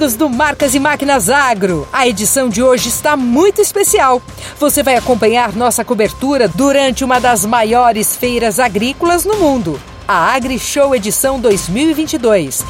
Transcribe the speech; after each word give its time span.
Amigos 0.00 0.16
do 0.16 0.30
Marcas 0.30 0.74
e 0.74 0.80
Máquinas 0.80 1.28
Agro! 1.28 1.86
A 1.92 2.08
edição 2.08 2.48
de 2.48 2.62
hoje 2.62 2.88
está 2.88 3.18
muito 3.18 3.60
especial. 3.60 4.22
Você 4.58 4.82
vai 4.82 4.96
acompanhar 4.96 5.52
nossa 5.52 5.84
cobertura 5.84 6.48
durante 6.48 7.04
uma 7.04 7.20
das 7.20 7.44
maiores 7.44 8.16
feiras 8.16 8.58
agrícolas 8.58 9.26
no 9.26 9.36
mundo, 9.36 9.78
a 10.08 10.34
AgriShow 10.34 10.94
Edição 10.94 11.38
2022. 11.38 12.64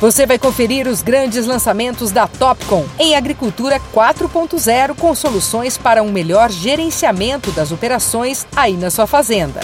Você 0.00 0.24
vai 0.24 0.38
conferir 0.38 0.88
os 0.88 1.02
grandes 1.02 1.44
lançamentos 1.44 2.10
da 2.10 2.26
Topcon 2.26 2.86
em 2.98 3.14
Agricultura 3.14 3.78
4.0 3.94 4.96
com 4.96 5.14
soluções 5.14 5.76
para 5.76 6.02
um 6.02 6.10
melhor 6.10 6.50
gerenciamento 6.50 7.50
das 7.50 7.72
operações 7.72 8.46
aí 8.56 8.72
na 8.74 8.90
sua 8.90 9.06
fazenda. 9.06 9.60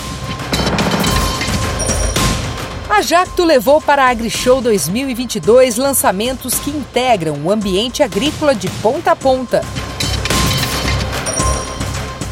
A 2.94 3.00
Jacto 3.00 3.42
levou 3.42 3.80
para 3.80 4.04
a 4.04 4.10
AgriShow 4.10 4.60
2022 4.60 5.78
lançamentos 5.78 6.56
que 6.56 6.68
integram 6.68 7.40
o 7.42 7.50
ambiente 7.50 8.02
agrícola 8.02 8.54
de 8.54 8.68
ponta 8.68 9.12
a 9.12 9.16
ponta. 9.16 9.62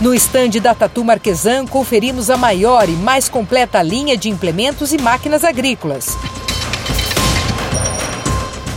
No 0.02 0.12
estande 0.12 0.60
da 0.60 0.74
Tatu 0.74 1.02
Marquesan, 1.02 1.66
conferimos 1.66 2.28
a 2.28 2.36
maior 2.36 2.90
e 2.90 2.92
mais 2.92 3.26
completa 3.26 3.80
linha 3.80 4.18
de 4.18 4.28
implementos 4.28 4.92
e 4.92 4.98
máquinas 4.98 5.44
agrícolas. 5.44 6.08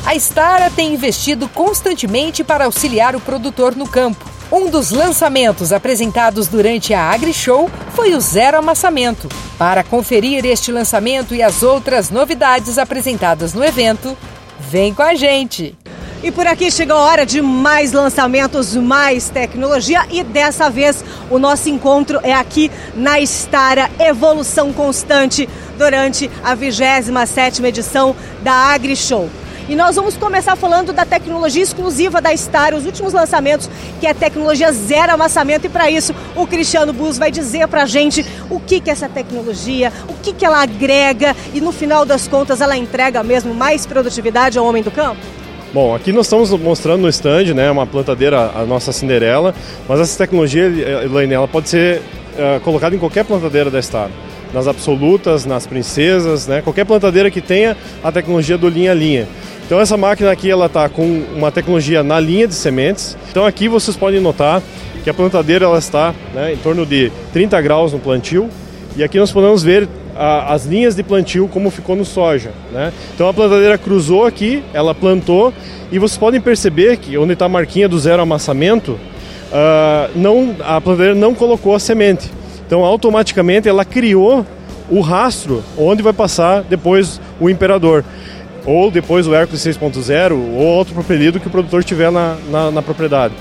A 0.06 0.16
Stara 0.16 0.70
tem 0.70 0.94
investido 0.94 1.50
constantemente 1.50 2.46
para 2.46 2.64
auxiliar 2.64 3.14
o 3.14 3.20
produtor 3.20 3.76
no 3.76 3.86
campo. 3.86 4.33
Um 4.56 4.70
dos 4.70 4.92
lançamentos 4.92 5.74
apresentados 5.74 6.48
durante 6.48 6.94
a 6.94 7.10
AgriShow 7.10 7.68
foi 7.96 8.14
o 8.14 8.22
Zero 8.22 8.60
Amassamento. 8.60 9.28
Para 9.58 9.84
conferir 9.84 10.46
este 10.46 10.72
lançamento 10.72 11.34
e 11.34 11.42
as 11.42 11.64
outras 11.64 12.12
novidades 12.12 12.78
apresentadas 12.78 13.56
no 13.56 13.66
evento, 13.66 14.16
vem 14.60 14.94
com 14.94 15.02
a 15.02 15.16
gente! 15.16 15.76
E 16.22 16.30
por 16.30 16.46
aqui 16.46 16.70
chegou 16.70 16.96
a 16.96 17.02
hora 17.02 17.26
de 17.26 17.42
mais 17.42 17.94
lançamentos, 17.94 18.76
mais 18.76 19.28
tecnologia 19.28 20.06
e 20.12 20.24
dessa 20.24 20.70
vez 20.70 21.04
o 21.32 21.40
nosso 21.40 21.68
encontro 21.68 22.20
é 22.22 22.32
aqui 22.32 22.70
na 22.94 23.20
Estara 23.20 23.90
Evolução 24.00 24.72
Constante 24.72 25.50
durante 25.80 26.30
a 26.44 26.56
27ª 26.56 27.66
edição 27.66 28.16
da 28.44 28.54
AgriShow. 28.54 29.28
E 29.70 29.76
nós 29.78 29.96
vamos 29.96 30.18
começar 30.18 30.58
falando 30.58 30.92
da 30.92 31.06
tecnologia 31.06 31.64
exclusiva 31.64 32.20
da 32.20 32.36
Star, 32.36 32.76
os 32.76 32.86
últimos 32.86 33.14
lançamentos, 33.14 33.70
que 34.00 34.06
é 34.06 34.14
tecnologia 34.14 34.72
zero 34.74 35.14
amassamento. 35.14 35.68
E 35.68 35.70
para 35.70 35.90
isso, 35.90 36.14
o 36.36 36.46
Cristiano 36.46 36.92
Bus 36.92 37.18
vai 37.18 37.32
dizer 37.32 37.68
para 37.70 37.84
a 37.84 37.86
gente 37.86 38.26
o 38.50 38.60
que, 38.60 38.82
que 38.82 38.90
é 38.90 38.94
essa 38.94 39.08
tecnologia, 39.08 39.92
o 40.10 40.14
que, 40.22 40.34
que 40.34 40.46
ela 40.46 40.62
agrega 40.62 41.34
e 41.54 41.62
no 41.62 41.72
final 41.72 42.06
das 42.06 42.28
contas 42.28 42.60
ela 42.60 42.76
entrega 42.76 43.24
mesmo 43.24 43.54
mais 43.54 43.86
produtividade 43.86 44.58
ao 44.58 44.66
homem 44.66 44.84
do 44.84 44.92
campo? 44.92 45.22
Bom, 45.74 45.96
aqui 45.96 46.12
nós 46.12 46.26
estamos 46.26 46.52
mostrando 46.52 47.02
no 47.02 47.10
stand, 47.10 47.54
né, 47.56 47.72
uma 47.72 47.88
plantadeira, 47.88 48.52
a 48.54 48.66
nossa 48.66 48.92
Cinderela, 48.92 49.56
mas 49.88 50.00
essa 50.00 50.18
tecnologia, 50.18 50.66
Elaine, 51.04 51.34
ela 51.34 51.48
pode 51.48 51.70
ser 51.70 52.00
uh, 52.00 52.60
colocada 52.60 52.96
em 52.96 53.00
qualquer 53.00 53.24
plantadeira 53.26 53.72
da 53.72 53.82
Star 53.82 54.10
nas 54.54 54.68
absolutas, 54.68 55.46
nas 55.46 55.66
princesas, 55.66 56.48
né? 56.48 56.62
qualquer 56.62 56.86
plantadeira 56.86 57.32
que 57.32 57.42
tenha 57.42 57.76
a 58.04 58.12
tecnologia 58.12 58.58
do 58.58 58.70
linha 58.70 58.92
a 58.92 58.96
linha. 58.96 59.28
Então 59.66 59.80
essa 59.80 59.98
máquina 59.98 60.32
aqui 60.32 60.50
ela 60.50 60.68
está 60.68 60.88
com 60.88 61.24
uma 61.36 61.52
tecnologia 61.52 62.04
na 62.04 62.20
linha 62.20 62.48
de 62.48 62.54
sementes. 62.54 63.18
Então 63.32 63.46
aqui 63.46 63.68
vocês 63.68 63.98
podem 63.98 64.20
notar 64.20 64.62
que 65.04 65.10
a 65.10 65.14
plantadeira 65.14 65.66
ela 65.66 65.80
está 65.80 66.14
né, 66.34 66.54
em 66.54 66.58
torno 66.58 66.86
de 66.86 67.12
30 67.32 67.60
graus 67.62 67.92
no 67.92 68.00
plantio 68.00 68.50
e 68.96 69.04
aqui 69.04 69.18
nós 69.18 69.32
podemos 69.32 69.64
ver 69.64 69.88
a, 70.16 70.54
as 70.54 70.66
linhas 70.66 70.96
de 70.96 71.04
plantio 71.04 71.48
como 71.48 71.72
ficou 71.72 71.96
no 71.96 72.06
soja. 72.06 72.52
Né? 72.72 72.94
Então 73.16 73.28
a 73.28 73.34
plantadeira 73.34 73.78
cruzou 73.78 74.26
aqui, 74.26 74.64
ela 74.74 74.94
plantou 74.94 75.54
e 75.92 75.98
vocês 75.98 76.18
podem 76.18 76.40
perceber 76.40 76.98
que 76.98 77.18
onde 77.18 77.34
está 77.34 77.46
a 77.46 77.50
marquinha 77.50 77.90
do 77.90 77.98
zero 77.98 78.22
amassamento, 78.22 78.92
uh, 78.92 80.12
não, 80.16 80.56
a 80.64 80.80
plantadeira 80.80 81.16
não 81.16 81.34
colocou 81.34 81.74
a 81.74 81.80
semente. 81.80 82.32
Então 82.74 82.84
automaticamente 82.84 83.70
ela 83.70 83.86
criou 83.86 84.44
o 84.90 85.00
rastro 85.00 85.64
onde 85.78 86.02
vai 86.02 86.12
passar 86.12 86.64
depois 86.64 87.22
o 87.40 87.48
imperador 87.48 88.04
ou 88.66 88.90
depois 88.90 89.28
o 89.28 89.36
Hércules 89.36 89.62
6.0 89.62 90.32
ou 90.32 90.56
outro 90.56 90.96
propelido 90.96 91.40
que 91.40 91.46
o 91.46 91.52
produtor 91.52 91.84
tiver 91.84 92.12
na, 92.12 92.36
na, 92.50 92.72
na, 92.72 92.82
propriedade. 92.82 93.36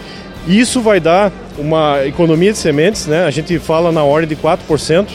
Isso 0.47 0.83
vai 0.83 1.01
dar 1.01 1.33
uma 1.57 2.05
economia 2.05 2.53
de 2.53 2.59
sementes, 2.59 3.07
né? 3.07 3.25
a 3.25 3.31
gente 3.31 3.59
fala 3.59 3.91
na 3.91 4.05
ordem 4.05 4.29
de 4.29 4.37
4%, 4.37 5.07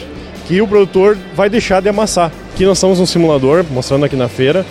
que 0.48 0.60
o 0.60 0.66
produtor 0.66 1.16
vai 1.36 1.48
deixar 1.48 1.80
de 1.80 1.88
amassar. 1.88 2.32
Aqui 2.52 2.64
nós 2.64 2.78
estamos 2.78 2.98
um 2.98 3.06
simulador, 3.06 3.64
mostrando 3.70 4.04
aqui 4.04 4.16
na 4.16 4.26
feira. 4.26 4.66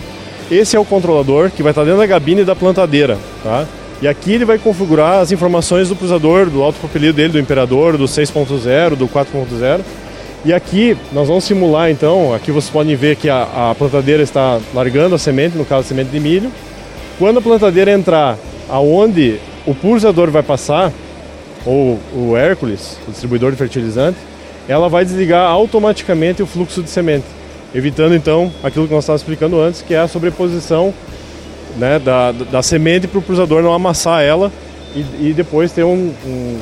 Esse 0.50 0.76
é 0.76 0.78
o 0.78 0.84
controlador 0.84 1.50
que 1.50 1.62
vai 1.62 1.72
estar 1.72 1.84
dentro 1.84 2.00
da 2.00 2.06
gabine 2.06 2.44
da 2.44 2.54
plantadeira. 2.54 3.16
Tá? 3.42 3.66
E 4.00 4.06
aqui 4.08 4.32
ele 4.32 4.44
vai 4.44 4.58
configurar 4.58 5.20
as 5.20 5.32
informações 5.32 5.88
do 5.88 5.96
cruzador, 5.96 6.48
do 6.48 6.62
autopropelido 6.62 7.14
dele, 7.14 7.32
do 7.32 7.38
Imperador, 7.38 7.96
do 7.96 8.04
6.0, 8.04 8.94
do 8.94 9.08
4.0 9.08 9.80
e 10.44 10.52
aqui 10.52 10.96
nós 11.12 11.26
vamos 11.26 11.44
simular 11.44 11.90
então, 11.90 12.32
aqui 12.32 12.52
vocês 12.52 12.70
podem 12.70 12.94
ver 12.94 13.16
que 13.16 13.28
a, 13.28 13.70
a 13.70 13.74
plantadeira 13.74 14.22
está 14.22 14.60
largando 14.72 15.16
a 15.16 15.18
semente, 15.18 15.58
no 15.58 15.64
caso 15.64 15.80
a 15.80 15.84
semente 15.88 16.10
de 16.10 16.20
milho. 16.20 16.52
Quando 17.18 17.38
a 17.38 17.42
plantadeira 17.42 17.90
entrar 17.90 18.38
aonde 18.68 19.40
o 19.66 19.74
pulsador 19.74 20.30
vai 20.30 20.42
passar, 20.42 20.92
ou 21.66 21.98
o 22.14 22.36
Hércules, 22.36 22.96
o 23.08 23.10
distribuidor 23.10 23.50
de 23.50 23.56
fertilizante, 23.56 24.16
ela 24.68 24.88
vai 24.88 25.04
desligar 25.04 25.50
automaticamente 25.50 26.40
o 26.40 26.46
fluxo 26.46 26.84
de 26.84 26.88
semente, 26.88 27.26
evitando 27.74 28.14
então 28.14 28.52
aquilo 28.62 28.86
que 28.86 28.94
nós 28.94 29.02
estávamos 29.02 29.22
explicando 29.22 29.60
antes, 29.60 29.82
que 29.82 29.92
é 29.92 29.98
a 29.98 30.06
sobreposição 30.06 30.94
né, 31.76 31.98
da, 31.98 32.32
da 32.32 32.62
semente 32.62 33.06
para 33.06 33.18
o 33.18 33.22
pulsador 33.22 33.62
não 33.62 33.72
amassar 33.72 34.22
ela 34.22 34.50
e, 34.94 35.28
e 35.28 35.34
depois 35.34 35.72
ter 35.72 35.84
um, 35.84 36.12
um 36.26 36.58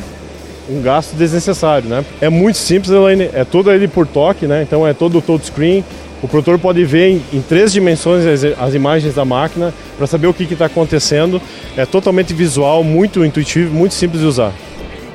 um 0.69 0.83
gasto 0.83 1.15
desnecessário, 1.15 1.89
né? 1.89 2.05
É 2.21 2.29
muito 2.29 2.59
simples, 2.59 2.91
Elaine, 2.91 3.31
é 3.33 3.45
todo 3.45 3.71
ele 3.71 3.87
por 3.87 4.07
toque, 4.07 4.47
né? 4.47 4.63
Então 4.63 4.87
é 4.87 4.93
todo 4.93 5.21
touchscreen. 5.21 5.85
O 6.23 6.29
produtor 6.29 6.59
pode 6.59 6.85
ver 6.85 7.11
em, 7.11 7.23
em 7.33 7.43
três 7.43 7.73
dimensões 7.73 8.27
as, 8.27 8.45
as, 8.59 8.75
imagens 8.75 9.15
da 9.15 9.25
máquina 9.25 9.73
para 9.97 10.07
saber 10.07 10.27
o 10.27 10.35
que 10.35 10.45
está 10.45 10.67
acontecendo. 10.67 11.41
É 11.77 11.85
totalmente 11.85 12.33
visual, 12.33 12.83
muito 12.83 13.25
intuitivo, 13.25 13.73
muito 13.73 13.95
simples 13.95 14.23
de 14.23 14.27
usar. 14.27 14.53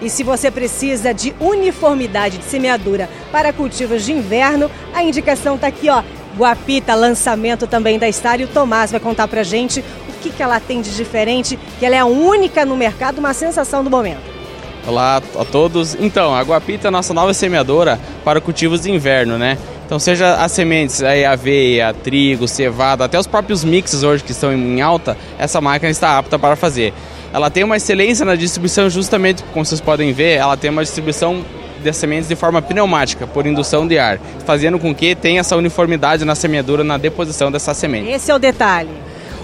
E 0.02 0.10
se 0.10 0.24
você 0.24 0.50
precisa 0.50 1.14
de 1.14 1.34
uniformidade 1.40 2.38
de 2.38 2.46
semeadura 2.46 3.10
para 3.32 3.52
cultivos 3.52 4.06
de 4.06 4.12
inverno, 4.14 4.70
a 4.94 5.04
indicação 5.04 5.56
está 5.56 5.68
aqui, 5.68 5.90
ó. 5.90 6.02
Guapita, 6.38 6.96
lançamento 6.96 7.68
também 7.68 8.00
da 8.00 8.12
Star 8.12 8.40
e 8.40 8.46
o 8.46 8.48
Tomás 8.48 8.92
vai 8.92 9.00
contar 9.00 9.28
para 9.28 9.44
gente 9.44 9.84
o 10.10 10.14
que, 10.22 10.30
que 10.30 10.42
ela 10.42 10.60
tem 10.60 10.82
de 10.82 10.96
diferente, 10.96 11.58
que 11.80 11.86
ela 11.86 11.96
é 11.96 12.00
a 12.00 12.06
única 12.06 12.66
no 12.66 12.76
mercado, 12.76 13.20
uma 13.20 13.34
sensação 13.34 13.84
do 13.84 13.90
momento. 13.90 14.32
Olá 14.88 15.22
a 15.38 15.46
todos. 15.46 15.96
Então, 16.00 16.34
a 16.34 16.42
Guapita 16.42 16.88
é 16.88 16.90
a 16.90 16.92
nossa 16.92 17.14
nova 17.14 17.34
semeadora 17.34 18.00
para 18.24 18.42
cultivos 18.42 18.82
de 18.82 18.92
inverno, 18.92 19.38
né? 19.38 19.58
Então, 19.86 20.00
seja 20.00 20.36
as 20.36 20.52
sementes, 20.54 21.04
aí 21.04 21.26
aveia, 21.26 21.94
trigo, 21.94 22.48
cevada, 22.48 23.06
até 23.06 23.20
os 23.20 23.28
próprios 23.28 23.64
mixes 23.64 24.04
hoje 24.04 24.24
que 24.24 24.32
estão 24.32 24.52
em 24.54 24.82
alta, 24.82 25.18
essa 25.38 25.60
máquina 25.60 25.92
está 25.92 26.18
apta 26.18 26.40
para 26.40 26.56
fazer. 26.56 26.94
Ela 27.34 27.50
tem 27.50 27.64
uma 27.64 27.78
excelência 27.78 28.26
na 28.26 28.36
distribuição, 28.36 28.90
justamente 28.90 29.44
como 29.54 29.66
vocês 29.66 29.82
podem 29.82 30.14
ver, 30.14 30.38
ela 30.38 30.58
tem 30.58 30.70
uma 30.70 30.84
distribuição 30.84 31.44
de 31.82 31.94
sementes 31.94 32.28
de 32.28 32.36
forma 32.36 32.62
pneumática, 32.62 33.28
por 33.28 33.46
indução 33.46 33.88
de 33.88 33.98
ar, 34.00 34.20
fazendo 34.46 34.80
com 34.80 34.94
que 34.94 35.16
tenha 35.16 35.40
essa 35.40 35.56
uniformidade 35.56 36.24
na 36.24 36.36
semeadura, 36.36 36.84
na 36.84 36.98
deposição 36.98 37.52
dessa 37.52 37.74
semente. 37.74 38.10
Esse 38.10 38.32
é 38.32 38.36
o 38.36 38.40
detalhe. 38.40 38.90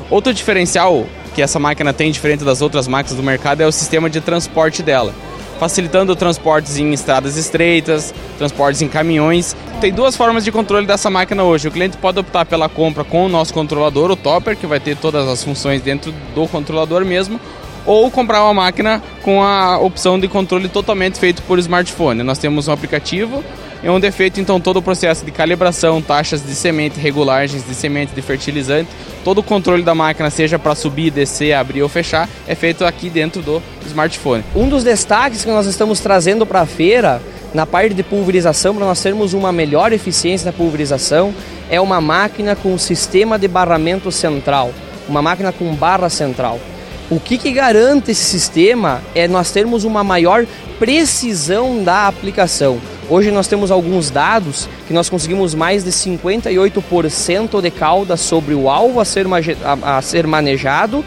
Outro 0.10 0.34
diferencial 0.34 1.06
que 1.36 1.42
essa 1.42 1.60
máquina 1.60 1.92
tem, 1.92 2.12
diferente 2.12 2.44
das 2.44 2.62
outras 2.62 2.88
máquinas 2.88 3.18
do 3.18 3.24
mercado, 3.24 3.62
é 3.62 3.68
o 3.68 3.72
sistema 3.72 4.10
de 4.10 4.22
transporte 4.22 4.81
dela 4.81 5.13
facilitando 5.60 6.16
transportes 6.16 6.78
em 6.78 6.94
estradas 6.94 7.36
estreitas, 7.36 8.13
transportes 8.38 8.81
em 8.81 8.88
caminhões. 8.88 9.56
Tem 9.81 9.92
duas 9.92 10.16
formas 10.16 10.44
de 10.44 10.51
controle 10.51 10.86
dessa 10.86 11.10
máquina 11.10 11.44
hoje. 11.44 11.68
O 11.68 11.72
cliente 11.72 11.98
pode 11.98 12.19
optar 12.19 12.45
pela 12.45 12.69
compra 12.69 13.04
com 13.04 13.25
o 13.25 13.30
nosso 13.30 13.54
controlador, 13.54 14.12
o 14.12 14.16
Topper, 14.16 14.56
que 14.56 14.66
vai 14.66 14.80
ter 14.80 14.95
todas 14.95 15.28
as 15.28 15.44
funções 15.44 15.81
dentro 15.81 16.13
do 16.33 16.48
controlador 16.48 17.04
mesmo, 17.04 17.40
ou 17.88 18.12
comprar 18.12 18.44
uma 18.44 18.54
máquina 18.54 19.01
com 19.24 19.42
a 19.42 19.80
opção 19.80 20.19
de 20.19 20.28
controle 20.28 20.69
totalmente 20.69 21.18
feito 21.18 21.42
por 21.44 21.57
smartphone. 21.57 22.22
Nós 22.22 22.38
temos 22.38 22.68
um 22.68 22.72
aplicativo 22.72 23.44
é 23.84 23.92
onde 23.92 24.07
é 24.07 24.12
feito 24.12 24.42
então 24.42 24.60
todo 24.60 24.78
o 24.78 24.81
processo 24.81 25.24
de 25.24 25.31
calibração, 25.31 26.01
taxas 26.01 26.44
de 26.44 26.54
semente, 26.56 27.00
regulagens 27.00 27.66
de 27.66 27.75
semente, 27.75 28.13
de 28.13 28.22
fertilizante, 28.22 28.89
todo 29.24 29.39
o 29.39 29.44
controle 29.44 29.84
da 29.84 29.94
máquina, 29.94 30.30
seja 30.30 30.57
para 30.57 30.74
subir, 30.74 31.12
descer, 31.12 31.54
abrir 31.54 31.84
ou 31.84 31.89
fechar, 31.89 32.28
é 32.48 32.56
feito 32.56 32.84
aqui 32.84 33.10
dentro 33.10 33.42
do 33.42 33.62
smartphone. 33.86 34.44
Um 34.56 34.68
dos 34.68 34.83
destaques 34.83 35.45
que 35.45 35.51
nós 35.51 35.68
estamos 35.68 36.00
trazendo 36.00 36.45
para 36.45 36.62
a 36.62 36.66
feira, 36.66 37.22
na 37.54 37.66
parte 37.66 37.94
de 37.94 38.04
pulverização, 38.04 38.75
para 38.75 38.86
nós 38.86 39.01
termos 39.01 39.33
uma 39.33 39.51
melhor 39.51 39.94
eficiência 39.94 40.45
na 40.45 40.54
pulverização, 40.54 41.33
é 41.69 41.80
uma 41.80 42.01
máquina 42.01 42.56
com 42.56 42.78
sistema 42.78 43.38
de 43.38 43.48
barramento 43.48 44.12
central, 44.12 44.72
uma 45.07 45.22
máquina 45.22 45.51
com 45.51 45.74
barra 45.75 46.10
central. 46.10 46.60
O 47.09 47.21
que, 47.21 47.38
que 47.38 47.54
garante 47.54 48.12
esse 48.12 48.25
sistema 48.25 49.01
é 49.15 49.30
nós 49.30 49.50
termos 49.50 49.86
uma 49.86 50.04
maior 50.04 50.45
precisão 50.77 51.81
da 51.81 52.06
aplicação. 52.06 52.80
Hoje 53.09 53.31
nós 53.31 53.48
temos 53.48 53.71
alguns 53.71 54.09
dados 54.09 54.68
que 54.86 54.94
nós 54.94 55.09
conseguimos 55.09 55.56
mais 55.56 55.86
de 55.86 55.92
58% 55.92 57.62
de 57.62 57.71
cauda 57.71 58.18
sobre 58.18 58.54
o 58.54 58.69
alvo 58.69 59.00
a 59.00 59.06
ser, 59.06 59.25
a, 59.63 59.98
a 59.98 60.01
ser 60.01 60.27
manejado, 60.27 61.04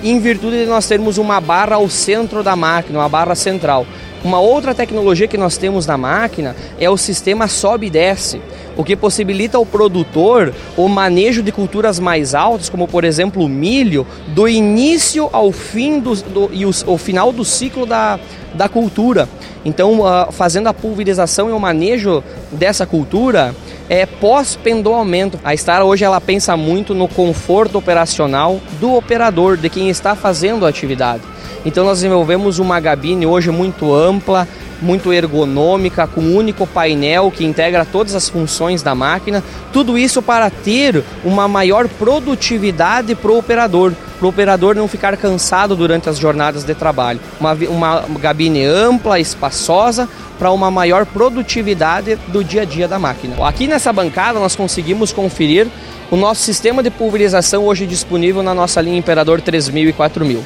em 0.00 0.20
virtude 0.20 0.60
de 0.60 0.66
nós 0.66 0.86
termos 0.86 1.18
uma 1.18 1.40
barra 1.40 1.74
ao 1.74 1.88
centro 1.88 2.44
da 2.44 2.54
máquina, 2.54 3.00
uma 3.00 3.08
barra 3.08 3.34
central. 3.34 3.84
Uma 4.24 4.38
outra 4.38 4.72
tecnologia 4.72 5.26
que 5.26 5.36
nós 5.36 5.56
temos 5.56 5.84
na 5.84 5.98
máquina 5.98 6.54
é 6.78 6.88
o 6.88 6.96
sistema 6.96 7.48
sobe 7.48 7.88
e 7.88 7.90
desce, 7.90 8.40
o 8.76 8.84
que 8.84 8.94
possibilita 8.94 9.58
ao 9.58 9.66
produtor 9.66 10.54
o 10.76 10.88
manejo 10.88 11.42
de 11.42 11.50
culturas 11.50 11.98
mais 11.98 12.32
altas, 12.34 12.68
como 12.68 12.86
por 12.86 13.02
exemplo 13.02 13.44
o 13.44 13.48
milho, 13.48 14.06
do 14.28 14.48
início 14.48 15.28
ao 15.32 15.50
fim 15.50 15.98
do, 15.98 16.14
do 16.14 16.50
e 16.52 16.64
o, 16.64 16.70
o 16.86 16.96
final 16.96 17.32
do 17.32 17.44
ciclo 17.44 17.84
da, 17.84 18.20
da 18.54 18.68
cultura. 18.68 19.28
Então, 19.64 20.00
uh, 20.00 20.30
fazendo 20.30 20.68
a 20.68 20.74
pulverização 20.74 21.48
e 21.48 21.52
o 21.52 21.58
manejo 21.58 22.22
dessa 22.50 22.86
cultura 22.86 23.54
é 23.88 24.06
pós-pendoamento. 24.06 25.38
A 25.44 25.56
Star 25.56 25.82
hoje 25.82 26.04
ela 26.04 26.20
pensa 26.20 26.56
muito 26.56 26.94
no 26.94 27.08
conforto 27.08 27.76
operacional 27.76 28.60
do 28.80 28.94
operador, 28.94 29.56
de 29.56 29.68
quem 29.68 29.88
está 29.88 30.14
fazendo 30.14 30.64
a 30.64 30.68
atividade. 30.68 31.22
Então 31.64 31.84
nós 31.84 31.98
desenvolvemos 31.98 32.58
uma 32.58 32.80
gabine 32.80 33.26
hoje 33.26 33.50
muito 33.50 33.94
ampla, 33.94 34.46
muito 34.82 35.12
ergonômica, 35.12 36.06
com 36.06 36.20
um 36.20 36.36
único 36.36 36.66
painel 36.66 37.30
que 37.30 37.44
integra 37.44 37.84
todas 37.84 38.14
as 38.14 38.28
funções 38.28 38.82
da 38.82 38.94
máquina. 38.94 39.42
Tudo 39.72 39.96
isso 39.96 40.20
para 40.20 40.50
ter 40.50 41.02
uma 41.24 41.46
maior 41.46 41.88
produtividade 41.88 43.14
para 43.14 43.30
o 43.30 43.38
operador, 43.38 43.92
para 44.18 44.26
o 44.26 44.28
operador 44.28 44.74
não 44.74 44.88
ficar 44.88 45.16
cansado 45.16 45.76
durante 45.76 46.08
as 46.08 46.18
jornadas 46.18 46.64
de 46.64 46.74
trabalho. 46.74 47.20
Uma, 47.40 47.54
uma 47.68 48.18
gabine 48.18 48.64
ampla, 48.64 49.20
espaçosa, 49.20 50.08
para 50.38 50.50
uma 50.50 50.70
maior 50.70 51.06
produtividade 51.06 52.16
do 52.28 52.42
dia 52.42 52.62
a 52.62 52.64
dia 52.64 52.88
da 52.88 52.98
máquina. 52.98 53.36
Aqui 53.46 53.68
nessa 53.68 53.92
bancada 53.92 54.40
nós 54.40 54.56
conseguimos 54.56 55.12
conferir 55.12 55.68
o 56.10 56.16
nosso 56.16 56.42
sistema 56.42 56.82
de 56.82 56.90
pulverização 56.90 57.64
hoje 57.64 57.86
disponível 57.86 58.42
na 58.42 58.52
nossa 58.52 58.80
linha 58.80 58.98
Imperador 58.98 59.40
3000 59.40 59.90
e 59.90 59.92
4000. 59.92 60.44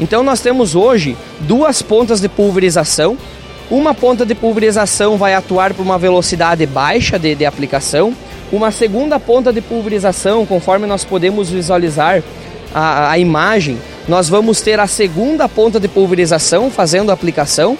Então 0.00 0.22
nós 0.22 0.40
temos 0.40 0.74
hoje 0.74 1.16
duas 1.40 1.82
pontas 1.82 2.20
de 2.20 2.28
pulverização. 2.28 3.18
Uma 3.70 3.94
ponta 3.94 4.24
de 4.24 4.34
pulverização 4.34 5.18
vai 5.18 5.34
atuar 5.34 5.74
por 5.74 5.82
uma 5.82 5.98
velocidade 5.98 6.64
baixa 6.66 7.18
de, 7.18 7.34
de 7.34 7.44
aplicação. 7.44 8.14
Uma 8.50 8.72
segunda 8.72 9.20
ponta 9.20 9.52
de 9.52 9.60
pulverização, 9.60 10.44
conforme 10.46 10.86
nós 10.86 11.04
podemos 11.04 11.50
visualizar 11.50 12.22
a, 12.74 13.10
a 13.10 13.18
imagem, 13.18 13.78
nós 14.08 14.28
vamos 14.28 14.60
ter 14.60 14.80
a 14.80 14.86
segunda 14.86 15.48
ponta 15.48 15.78
de 15.78 15.86
pulverização 15.86 16.70
fazendo 16.70 17.10
a 17.10 17.12
aplicação. 17.12 17.76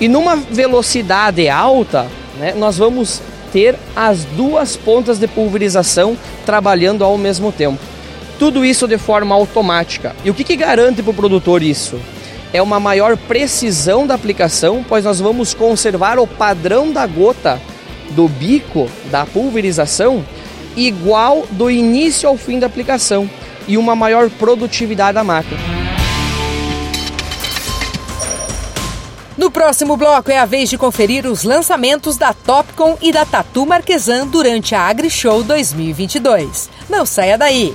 E 0.00 0.08
numa 0.08 0.36
velocidade 0.36 1.48
alta, 1.48 2.06
né, 2.38 2.54
nós 2.56 2.78
vamos 2.78 3.20
ter 3.52 3.76
as 3.94 4.24
duas 4.24 4.76
pontas 4.76 5.18
de 5.18 5.26
pulverização 5.26 6.16
trabalhando 6.46 7.04
ao 7.04 7.18
mesmo 7.18 7.52
tempo. 7.52 7.93
Tudo 8.38 8.64
isso 8.64 8.86
de 8.88 8.98
forma 8.98 9.34
automática. 9.34 10.14
E 10.24 10.30
o 10.30 10.34
que, 10.34 10.44
que 10.44 10.56
garante 10.56 11.02
para 11.02 11.10
o 11.10 11.14
produtor 11.14 11.62
isso? 11.62 12.00
É 12.52 12.60
uma 12.62 12.78
maior 12.78 13.16
precisão 13.16 14.06
da 14.06 14.14
aplicação, 14.14 14.84
pois 14.88 15.04
nós 15.04 15.20
vamos 15.20 15.54
conservar 15.54 16.18
o 16.18 16.26
padrão 16.26 16.92
da 16.92 17.06
gota 17.06 17.60
do 18.10 18.28
bico 18.28 18.88
da 19.10 19.26
pulverização 19.26 20.24
igual 20.76 21.46
do 21.50 21.70
início 21.70 22.28
ao 22.28 22.36
fim 22.36 22.58
da 22.58 22.66
aplicação 22.66 23.28
e 23.66 23.78
uma 23.78 23.94
maior 23.96 24.28
produtividade 24.30 25.14
da 25.14 25.24
máquina. 25.24 25.60
No 29.36 29.50
próximo 29.50 29.96
bloco 29.96 30.30
é 30.30 30.38
a 30.38 30.46
vez 30.46 30.70
de 30.70 30.78
conferir 30.78 31.26
os 31.26 31.42
lançamentos 31.42 32.16
da 32.16 32.32
Topcon 32.32 32.96
e 33.02 33.10
da 33.10 33.24
Tatu 33.24 33.66
Marquesan 33.66 34.28
durante 34.28 34.74
a 34.74 34.82
AgriShow 34.82 35.42
2022. 35.42 36.70
Não 36.88 37.04
saia 37.04 37.36
daí! 37.36 37.74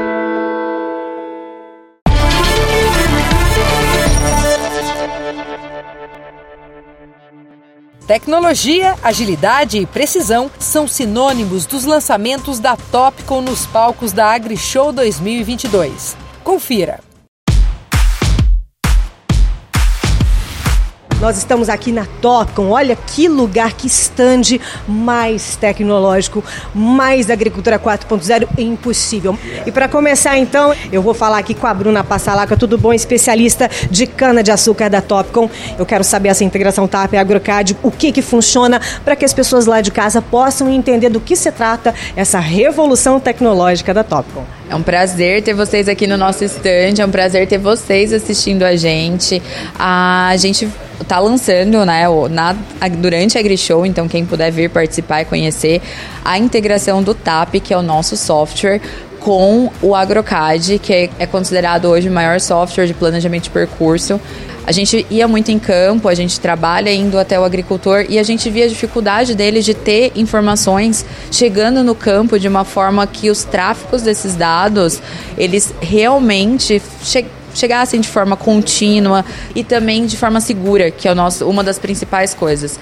Tecnologia, 8.11 8.97
agilidade 9.01 9.77
e 9.77 9.85
precisão 9.85 10.51
são 10.59 10.85
sinônimos 10.85 11.65
dos 11.65 11.85
lançamentos 11.85 12.59
da 12.59 12.75
Topcon 12.75 13.39
nos 13.41 13.65
palcos 13.65 14.11
da 14.11 14.33
AgriShow 14.33 14.91
2022. 14.91 16.17
Confira! 16.43 17.10
Nós 21.21 21.37
estamos 21.37 21.69
aqui 21.69 21.91
na 21.91 22.07
Topcon. 22.19 22.71
Olha 22.71 22.95
que 22.95 23.27
lugar, 23.27 23.73
que 23.73 23.85
stand 23.85 24.59
mais 24.87 25.55
tecnológico, 25.55 26.43
mais 26.73 27.29
agricultura 27.29 27.77
4.0 27.77 28.47
impossível. 28.57 29.37
E 29.63 29.71
para 29.71 29.87
começar 29.87 30.39
então, 30.39 30.73
eu 30.91 30.99
vou 30.99 31.13
falar 31.13 31.37
aqui 31.37 31.53
com 31.53 31.67
a 31.67 31.73
Bruna 31.75 32.03
Passalaca, 32.03 32.57
tudo 32.57 32.75
bom? 32.75 32.91
Especialista 32.91 33.69
de 33.91 34.07
cana 34.07 34.41
de 34.41 34.49
açúcar 34.49 34.89
da 34.89 34.99
Topcon. 34.99 35.47
Eu 35.77 35.85
quero 35.85 36.03
saber 36.03 36.29
essa 36.29 36.43
integração 36.43 36.87
TAP 36.87 37.13
e 37.13 37.17
Agrocad, 37.17 37.77
o 37.83 37.91
que 37.91 38.11
que 38.11 38.23
funciona 38.23 38.81
para 39.05 39.15
que 39.15 39.23
as 39.23 39.31
pessoas 39.31 39.67
lá 39.67 39.79
de 39.79 39.91
casa 39.91 40.23
possam 40.23 40.71
entender 40.71 41.09
do 41.09 41.19
que 41.19 41.35
se 41.35 41.51
trata 41.51 41.93
essa 42.15 42.39
revolução 42.39 43.19
tecnológica 43.19 43.93
da 43.93 44.03
Topcon. 44.03 44.60
É 44.71 44.75
um 44.75 44.81
prazer 44.81 45.43
ter 45.43 45.53
vocês 45.53 45.89
aqui 45.89 46.07
no 46.07 46.15
nosso 46.15 46.45
stand, 46.45 46.93
é 46.97 47.05
um 47.05 47.11
prazer 47.11 47.45
ter 47.45 47.57
vocês 47.57 48.13
assistindo 48.13 48.63
a 48.63 48.73
gente. 48.73 49.43
A 49.77 50.33
gente 50.37 50.65
está 51.01 51.19
lançando, 51.19 51.85
né, 51.85 52.05
na, 52.29 52.55
durante 52.97 53.37
a 53.37 53.41
AgriShow, 53.41 53.85
então 53.85 54.07
quem 54.07 54.25
puder 54.25 54.49
vir 54.49 54.69
participar 54.69 55.23
e 55.23 55.25
conhecer 55.25 55.81
a 56.23 56.37
integração 56.37 57.03
do 57.03 57.13
TAP, 57.13 57.55
que 57.55 57.73
é 57.73 57.77
o 57.77 57.81
nosso 57.81 58.15
software, 58.15 58.79
com 59.21 59.71
o 59.81 59.95
AgroCAD, 59.95 60.79
que 60.79 60.91
é, 60.91 61.09
é 61.19 61.25
considerado 61.25 61.85
hoje 61.85 62.09
o 62.09 62.11
maior 62.11 62.39
software 62.39 62.87
de 62.87 62.93
planejamento 62.93 63.43
de 63.43 63.49
percurso. 63.51 64.19
A 64.65 64.71
gente 64.71 65.05
ia 65.09 65.27
muito 65.27 65.49
em 65.49 65.57
campo, 65.57 66.07
a 66.07 66.13
gente 66.13 66.39
trabalha 66.39 66.93
indo 66.93 67.17
até 67.17 67.39
o 67.39 67.43
agricultor 67.43 68.05
e 68.09 68.19
a 68.19 68.23
gente 68.23 68.49
via 68.49 68.65
a 68.65 68.67
dificuldade 68.67 69.33
deles 69.33 69.65
de 69.65 69.73
ter 69.73 70.11
informações 70.15 71.05
chegando 71.31 71.83
no 71.83 71.95
campo 71.95 72.39
de 72.39 72.47
uma 72.47 72.63
forma 72.63 73.07
que 73.07 73.29
os 73.29 73.43
tráficos 73.43 74.01
desses 74.01 74.35
dados, 74.35 75.01
eles 75.37 75.73
realmente 75.81 76.81
che 77.03 77.25
chegassem 77.53 77.99
de 77.99 78.07
forma 78.07 78.35
contínua 78.35 79.25
e 79.55 79.63
também 79.63 80.05
de 80.05 80.17
forma 80.17 80.39
segura, 80.39 80.91
que 80.91 81.07
é 81.07 81.11
o 81.11 81.15
nosso, 81.15 81.47
uma 81.47 81.63
das 81.63 81.79
principais 81.79 82.33
coisas. 82.33 82.79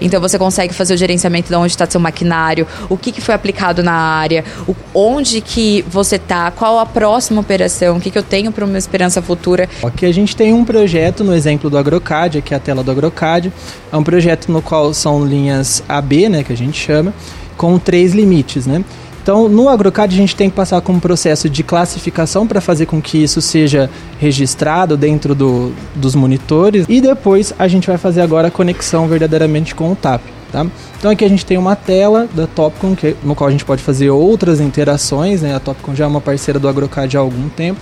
Então 0.00 0.20
você 0.20 0.38
consegue 0.38 0.74
fazer 0.74 0.94
o 0.94 0.96
gerenciamento 0.96 1.48
de 1.48 1.54
onde 1.54 1.72
está 1.72 1.88
seu 1.88 2.00
maquinário, 2.00 2.66
o 2.88 2.96
que, 2.96 3.12
que 3.12 3.20
foi 3.20 3.34
aplicado 3.34 3.82
na 3.82 3.92
área, 3.92 4.44
o, 4.66 4.74
onde 4.94 5.40
que 5.40 5.84
você 5.88 6.16
está, 6.16 6.50
qual 6.50 6.78
a 6.78 6.86
próxima 6.86 7.40
operação, 7.40 7.96
o 7.96 8.00
que, 8.00 8.10
que 8.10 8.18
eu 8.18 8.22
tenho 8.22 8.52
para 8.52 8.64
uma 8.64 8.78
esperança 8.78 9.22
futura. 9.22 9.68
Aqui 9.82 10.06
a 10.06 10.12
gente 10.12 10.36
tem 10.36 10.52
um 10.52 10.64
projeto 10.64 11.24
no 11.24 11.34
exemplo 11.34 11.70
do 11.70 11.78
AgroCAD, 11.78 12.38
aqui 12.38 12.52
é 12.52 12.56
a 12.56 12.60
tela 12.60 12.82
do 12.82 12.90
AgroCAD. 12.90 13.52
É 13.92 13.96
um 13.96 14.02
projeto 14.02 14.50
no 14.50 14.60
qual 14.60 14.92
são 14.92 15.24
linhas 15.24 15.82
AB, 15.88 16.28
né, 16.28 16.44
que 16.44 16.52
a 16.52 16.56
gente 16.56 16.78
chama, 16.78 17.14
com 17.56 17.78
três 17.78 18.12
limites, 18.12 18.66
né? 18.66 18.84
Então, 19.26 19.48
no 19.48 19.68
AgroCAD 19.68 20.14
a 20.14 20.16
gente 20.16 20.36
tem 20.36 20.48
que 20.48 20.54
passar 20.54 20.80
com 20.80 20.92
um 20.92 21.00
processo 21.00 21.50
de 21.50 21.64
classificação 21.64 22.46
para 22.46 22.60
fazer 22.60 22.86
com 22.86 23.02
que 23.02 23.20
isso 23.20 23.42
seja 23.42 23.90
registrado 24.20 24.96
dentro 24.96 25.34
do, 25.34 25.72
dos 25.96 26.14
monitores 26.14 26.86
e 26.88 27.00
depois 27.00 27.52
a 27.58 27.66
gente 27.66 27.88
vai 27.88 27.98
fazer 27.98 28.20
agora 28.20 28.46
a 28.46 28.50
conexão 28.52 29.08
verdadeiramente 29.08 29.74
com 29.74 29.90
o 29.90 29.96
TAP. 29.96 30.22
Tá? 30.52 30.64
Então 30.96 31.10
aqui 31.10 31.24
a 31.24 31.28
gente 31.28 31.44
tem 31.44 31.58
uma 31.58 31.74
tela 31.74 32.28
da 32.32 32.46
Topcon 32.46 32.94
que, 32.94 33.16
no 33.24 33.34
qual 33.34 33.48
a 33.48 33.50
gente 33.50 33.64
pode 33.64 33.82
fazer 33.82 34.10
outras 34.10 34.60
interações, 34.60 35.42
né? 35.42 35.56
a 35.56 35.58
Topcon 35.58 35.92
já 35.92 36.04
é 36.04 36.06
uma 36.06 36.20
parceira 36.20 36.60
do 36.60 36.68
AgroCAD 36.68 37.16
há 37.16 37.20
algum 37.20 37.48
tempo 37.48 37.80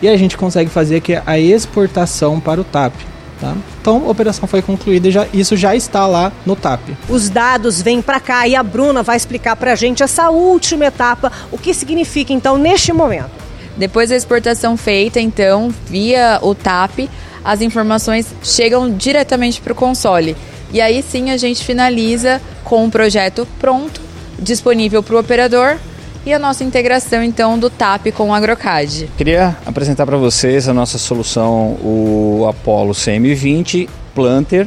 e 0.00 0.08
a 0.08 0.16
gente 0.16 0.34
consegue 0.34 0.70
fazer 0.70 0.96
aqui 0.96 1.12
a 1.26 1.38
exportação 1.38 2.40
para 2.40 2.58
o 2.58 2.64
TAP. 2.64 2.94
Tá? 3.40 3.56
Então, 3.80 4.04
a 4.06 4.10
operação 4.10 4.46
foi 4.46 4.60
concluída 4.60 5.08
e 5.08 5.10
já, 5.10 5.26
isso 5.32 5.56
já 5.56 5.74
está 5.74 6.06
lá 6.06 6.30
no 6.44 6.54
TAP. 6.54 6.90
Os 7.08 7.30
dados 7.30 7.80
vêm 7.80 8.02
para 8.02 8.20
cá 8.20 8.46
e 8.46 8.54
a 8.54 8.62
Bruna 8.62 9.02
vai 9.02 9.16
explicar 9.16 9.56
para 9.56 9.72
a 9.72 9.74
gente 9.74 10.02
essa 10.02 10.28
última 10.28 10.84
etapa, 10.84 11.32
o 11.50 11.56
que 11.56 11.72
significa 11.72 12.34
então 12.34 12.58
neste 12.58 12.92
momento. 12.92 13.30
Depois 13.78 14.10
da 14.10 14.16
exportação 14.16 14.76
feita, 14.76 15.18
então, 15.18 15.72
via 15.86 16.38
o 16.42 16.54
TAP, 16.54 17.08
as 17.42 17.62
informações 17.62 18.26
chegam 18.42 18.94
diretamente 18.94 19.60
para 19.62 19.72
o 19.72 19.76
console. 19.76 20.36
E 20.70 20.80
aí 20.80 21.02
sim 21.02 21.30
a 21.30 21.36
gente 21.38 21.64
finaliza 21.64 22.42
com 22.62 22.84
o 22.84 22.90
projeto 22.90 23.48
pronto, 23.58 24.02
disponível 24.38 25.02
para 25.02 25.16
o 25.16 25.18
operador 25.18 25.78
e 26.24 26.32
a 26.32 26.38
nossa 26.38 26.62
integração 26.62 27.22
então 27.22 27.58
do 27.58 27.70
TAP 27.70 28.08
com 28.14 28.30
o 28.30 28.34
AgroCAD. 28.34 29.08
Queria 29.16 29.56
apresentar 29.64 30.06
para 30.06 30.16
vocês 30.16 30.68
a 30.68 30.74
nossa 30.74 30.98
solução, 30.98 31.78
o 31.82 32.46
Apollo 32.48 32.92
CM20 32.92 33.88
Planter, 34.14 34.66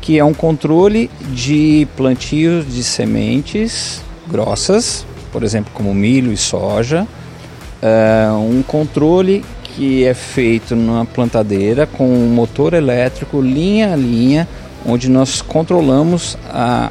que 0.00 0.18
é 0.18 0.24
um 0.24 0.34
controle 0.34 1.10
de 1.30 1.88
plantios 1.96 2.66
de 2.72 2.84
sementes 2.84 4.02
grossas, 4.26 5.06
por 5.32 5.42
exemplo, 5.42 5.72
como 5.72 5.94
milho 5.94 6.32
e 6.32 6.36
soja. 6.36 7.06
É 7.80 8.30
um 8.32 8.62
controle 8.62 9.44
que 9.62 10.04
é 10.04 10.14
feito 10.14 10.76
na 10.76 11.04
plantadeira 11.04 11.86
com 11.86 12.06
um 12.06 12.28
motor 12.28 12.74
elétrico 12.74 13.40
linha 13.40 13.92
a 13.92 13.96
linha, 13.96 14.46
onde 14.86 15.08
nós 15.08 15.42
controlamos 15.42 16.36
a 16.48 16.90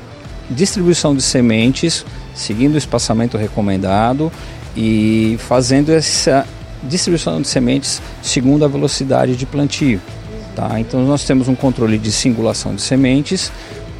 distribuição 0.49 1.15
de 1.15 1.21
sementes 1.21 2.05
seguindo 2.33 2.75
o 2.75 2.77
espaçamento 2.77 3.37
recomendado 3.37 4.31
e 4.75 5.37
fazendo 5.39 5.91
essa 5.91 6.45
distribuição 6.83 7.41
de 7.41 7.47
sementes 7.47 8.01
segundo 8.21 8.65
a 8.65 8.67
velocidade 8.67 9.35
de 9.35 9.45
plantio. 9.45 10.01
Tá? 10.55 10.79
Então 10.79 11.03
nós 11.05 11.23
temos 11.23 11.47
um 11.47 11.55
controle 11.55 11.97
de 11.97 12.11
singulação 12.11 12.75
de 12.75 12.81
sementes 12.81 13.51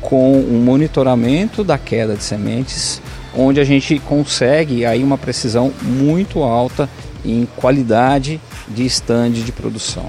com 0.02 0.38
um 0.38 0.62
monitoramento 0.64 1.64
da 1.64 1.78
queda 1.78 2.16
de 2.16 2.24
sementes, 2.24 3.02
onde 3.36 3.60
a 3.60 3.64
gente 3.64 3.98
consegue 4.00 4.86
aí 4.86 5.04
uma 5.04 5.18
precisão 5.18 5.72
muito 5.82 6.44
alta 6.44 6.90
em 7.26 7.48
qualidade 7.56 8.40
de 8.68 8.86
stand 8.86 9.32
de 9.32 9.52
produção. 9.52 10.06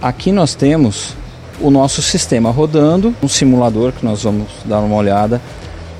Aqui 0.00 0.32
nós 0.32 0.54
temos 0.54 1.14
o 1.60 1.70
nosso 1.70 2.00
sistema 2.02 2.50
rodando, 2.50 3.14
um 3.22 3.28
simulador 3.28 3.92
que 3.92 4.04
nós 4.04 4.22
vamos 4.22 4.48
dar 4.64 4.80
uma 4.80 4.96
olhada. 4.96 5.40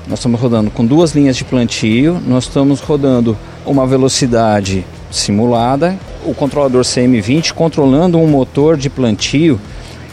Nós 0.05 0.19
estamos 0.19 0.39
rodando 0.39 0.69
com 0.69 0.85
duas 0.85 1.11
linhas 1.11 1.37
de 1.37 1.45
plantio, 1.45 2.21
nós 2.27 2.43
estamos 2.43 2.81
rodando 2.81 3.37
uma 3.65 3.87
velocidade 3.87 4.85
simulada, 5.09 5.97
o 6.25 6.33
controlador 6.33 6.81
CM20 6.81 7.53
controlando 7.53 8.17
um 8.17 8.27
motor 8.27 8.75
de 8.75 8.89
plantio 8.89 9.59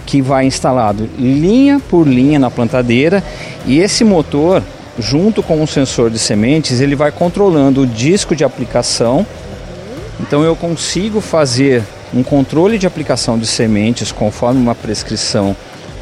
que 0.07 0.23
vai 0.23 0.47
instalado 0.47 1.09
linha 1.19 1.81
por 1.89 2.07
linha 2.07 2.39
na 2.39 2.51
plantadeira 2.51 3.23
e 3.67 3.81
esse 3.81 4.05
motor, 4.05 4.63
junto 4.97 5.43
com 5.43 5.61
o 5.61 5.67
sensor 5.67 6.09
de 6.09 6.21
sementes, 6.21 6.81
ele 6.81 6.95
vai 6.95 7.11
controlando 7.11 7.83
o 7.83 7.87
disco 7.87 8.37
de 8.37 8.45
aplicação. 8.45 9.27
Então 10.21 10.45
eu 10.45 10.55
consigo 10.55 11.21
fazer 11.21 11.83
um 12.15 12.23
controle 12.23 12.79
de 12.79 12.87
aplicação 12.87 13.37
de 13.37 13.47
sementes 13.47 14.13
conforme 14.13 14.61
uma 14.61 14.75
prescrição 14.75 15.57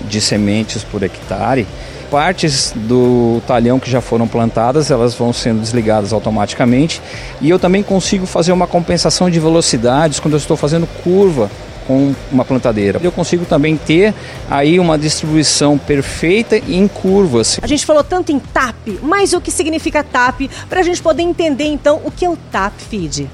de 0.07 0.21
sementes 0.21 0.85
por 0.85 1.03
hectare. 1.03 1.67
Partes 2.11 2.73
do 2.75 3.43
talhão 3.47 3.79
que 3.79 3.91
já 3.91 4.01
foram 4.01 4.27
plantadas, 4.27 4.91
elas 4.91 5.15
vão 5.15 5.33
sendo 5.33 5.61
desligadas 5.61 6.13
automaticamente. 6.13 7.03
E 7.41 7.51
eu 7.51 7.59
também 7.59 7.83
consigo 7.83 8.25
fazer 8.25 8.53
uma 8.53 8.67
compensação 8.67 9.29
de 9.29 9.39
velocidades 9.39 10.19
quando 10.19 10.35
eu 10.35 10.39
estou 10.39 10.57
fazendo 10.57 10.87
curva 11.03 11.51
com 11.89 12.15
uma 12.31 12.45
plantadeira. 12.45 13.01
Eu 13.03 13.11
consigo 13.11 13.47
também 13.47 13.77
ter 13.77 14.15
aí 14.51 14.79
uma 14.79 14.99
distribuição 14.99 15.79
perfeita 15.79 16.57
em 16.57 16.87
curvas. 16.87 17.59
A 17.63 17.67
gente 17.67 17.87
falou 17.87 18.05
tanto 18.05 18.31
em 18.31 18.39
TAP, 18.39 18.77
mas 19.03 19.33
o 19.33 19.41
que 19.41 19.51
significa 19.51 20.05
TAP 20.05 20.43
para 20.69 20.81
a 20.81 20.83
gente 20.83 21.03
poder 21.03 21.23
entender 21.23 21.65
então 21.65 22.01
o 22.05 22.11
que 22.11 22.25
é 22.25 22.29
o 22.29 22.37
TAP 22.37 22.75
Feed? 22.91 23.29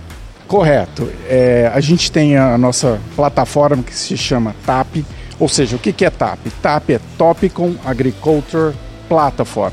Correto. 0.47 1.11
É, 1.29 1.71
a 1.75 1.81
gente 1.81 2.13
tem 2.13 2.37
a 2.37 2.57
nossa 2.57 3.01
plataforma 3.17 3.83
que 3.83 3.95
se 3.95 4.17
chama 4.17 4.55
TAP, 4.65 5.05
ou 5.39 5.49
seja, 5.49 5.77
o 5.77 5.79
que, 5.79 6.05
é 6.05 6.11
TAP? 6.11 6.39
TAP 6.63 6.91
é 6.91 7.01
Topicon 7.19 7.75
Agriculture 7.85 8.75
Platform. 9.09 9.73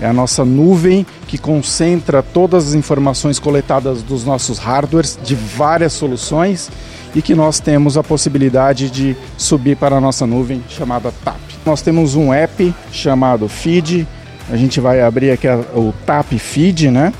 É 0.00 0.06
a 0.06 0.12
nossa 0.12 0.44
nuvem 0.44 1.04
que 1.26 1.36
concentra 1.36 2.22
todas 2.22 2.68
as 2.68 2.74
informações 2.74 3.38
coletadas 3.38 4.02
dos 4.02 4.24
nossos 4.24 4.58
hardwares 4.58 5.18
de 5.22 5.34
várias 5.34 5.92
soluções 5.92 6.70
e 7.14 7.20
que 7.20 7.34
nós 7.34 7.60
temos 7.60 7.98
a 7.98 8.02
possibilidade 8.02 8.88
de 8.88 9.14
subir 9.36 9.76
para 9.76 9.96
a 9.96 10.00
nossa 10.00 10.26
nuvem 10.26 10.62
chamada 10.70 11.12
TAP. 11.22 11.36
Nós 11.66 11.82
temos 11.82 12.14
um 12.14 12.32
app 12.32 12.74
chamado 12.90 13.46
Feed, 13.48 14.08
a 14.50 14.56
gente 14.56 14.80
vai 14.80 15.02
abrir 15.02 15.32
aqui 15.32 15.46
o 15.74 15.92
TAP 16.06 16.32
Feed, 16.38 16.90
né? 16.90 17.12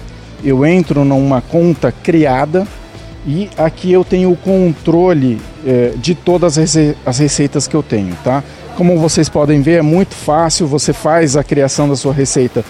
Eu 0.43 0.65
entro 0.65 1.05
numa 1.05 1.43
conta 1.43 1.93
criada 1.93 2.67
e 3.27 3.51
aqui 3.57 3.93
eu 3.93 4.05
tenho 4.05 4.31
o 4.31 4.37
controle 4.37 5.41
eh, 5.67 5.93
de 5.97 6.15
todas 6.15 6.57
as 7.05 7.19
receitas 7.19 7.67
que 7.67 7.75
eu 7.75 7.83
tenho, 7.83 8.17
tá? 8.25 8.43
Como 8.77 8.99
vocês 8.99 9.29
podem 9.29 9.61
ver, 9.61 9.79
é 9.79 9.83
muito 9.83 10.15
fácil, 10.15 10.67
você 10.67 10.93
faz 10.93 11.37
a 11.37 11.45
criação 11.45 11.89
da 11.89 11.97
sua 11.97 12.15
receita 12.15 12.65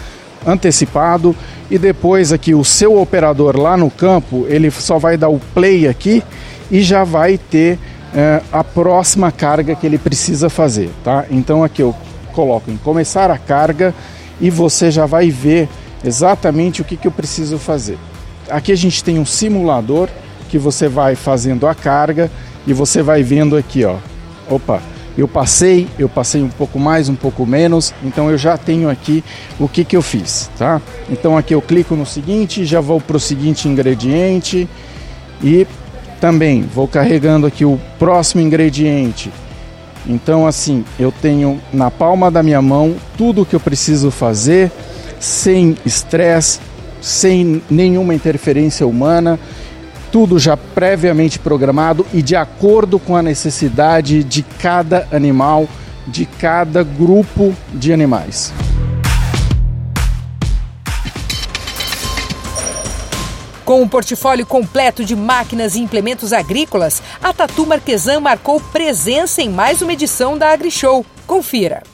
antecipado 0.47 1.37
e 1.71 1.79
depois 1.79 2.33
aqui 2.33 2.55
o 2.55 2.65
seu 2.65 3.01
operador 3.01 3.57
lá 3.57 3.77
no 3.77 3.91
campo, 3.91 4.47
ele 4.49 4.71
só 4.71 4.99
vai 4.99 5.17
dar 5.17 5.29
o 5.29 5.39
play 5.55 5.87
aqui 5.87 6.23
e 6.71 6.83
já 6.83 7.05
vai 7.05 7.39
ter 7.39 7.79
é, 8.15 8.41
a 8.51 8.65
próxima 8.65 9.31
carga 9.31 9.75
que 9.75 9.87
ele 9.87 9.99
precisa 9.99 10.51
fazer, 10.51 10.91
tá? 11.05 11.27
Então 11.31 11.63
aqui 11.63 11.83
eu 11.83 11.95
coloco 12.33 12.71
em 12.71 12.77
começar 12.77 13.31
a 13.31 13.39
carga 13.39 13.95
e 14.41 14.51
você 14.51 14.91
já 14.91 15.07
vai 15.07 15.31
ver 15.31 15.69
exatamente 16.05 16.81
o 16.81 16.85
que, 16.85 16.97
que 16.97 17.07
eu 17.07 17.13
preciso 17.13 17.59
fazer. 17.59 17.99
Aqui 18.49 18.73
a 18.73 18.77
gente 18.77 19.05
tem 19.05 19.19
um 19.19 19.27
simulador 19.27 20.09
que 20.51 20.59
você 20.59 20.89
vai 20.89 21.15
fazendo 21.15 21.67
a 21.67 21.75
carga 21.75 22.31
e 22.67 22.73
você 22.73 23.03
vai 23.03 23.23
vendo 23.23 23.57
aqui, 23.57 23.85
ó. 23.85 23.97
Opa, 24.49 24.83
eu 25.17 25.29
passei, 25.29 25.87
eu 25.99 26.09
passei 26.09 26.43
um 26.43 26.49
pouco 26.49 26.79
mais, 26.79 27.09
um 27.09 27.15
pouco 27.15 27.47
menos, 27.47 27.95
então 28.03 28.31
eu 28.31 28.37
já 28.37 28.57
tenho 28.59 28.89
aqui 28.89 29.23
o 29.59 29.69
que, 29.69 29.85
que 29.85 29.97
eu 29.97 30.03
fiz, 30.03 30.51
tá? 30.59 30.81
Então 31.09 31.37
aqui 31.37 31.55
eu 31.55 31.63
clico 31.63 31.95
no 31.95 32.05
seguinte, 32.05 32.65
já 32.65 32.81
vou 32.81 33.01
para 33.01 33.17
o 33.17 33.21
seguinte 33.21 33.69
ingrediente 33.69 34.69
e 35.43 35.67
também 36.21 36.63
vou 36.63 36.89
carregando 36.89 37.47
aqui 37.47 37.65
o 37.65 37.81
próximo 37.99 38.43
ingrediente. 38.43 39.31
Então, 40.07 40.47
assim, 40.47 40.85
eu 40.99 41.13
tenho 41.13 41.61
na 41.73 41.91
palma 41.91 42.31
da 42.31 42.43
minha 42.43 42.61
mão 42.61 42.95
tudo 43.17 43.43
o 43.43 43.47
que 43.47 43.55
eu 43.55 43.61
preciso 43.61 44.11
fazer, 44.11 44.71
sem 45.19 45.77
estresse, 45.85 46.59
sem 47.01 47.63
nenhuma 47.71 48.15
interferência 48.15 48.87
humana, 48.87 49.39
tudo 50.11 50.39
já 50.39 50.57
previamente 50.57 51.39
programado 51.39 52.07
e 52.13 52.23
de 52.23 52.37
acordo 52.37 52.99
com 52.99 53.17
a 53.17 53.23
necessidade 53.23 54.25
de 54.25 54.43
cada 54.43 55.07
animal, 55.13 55.69
de 56.07 56.27
cada 56.27 56.83
grupo 56.83 57.55
de 57.73 57.93
animais. 57.93 58.53
Com 63.65 63.83
um 63.83 63.89
portfólio 63.89 64.45
completo 64.45 65.05
de 65.05 65.15
máquinas 65.15 65.77
e 65.77 65.81
implementos 65.81 66.33
agrícolas, 66.33 67.01
a 67.23 67.33
Tatu 67.33 67.65
Marquesan 67.65 68.19
marcou 68.19 68.61
presença 68.61 69.43
em 69.43 69.49
mais 69.49 69.81
uma 69.81 69.93
edição 69.93 70.37
da 70.37 70.51
AgriShow. 70.51 71.07
Confira. 71.25 71.85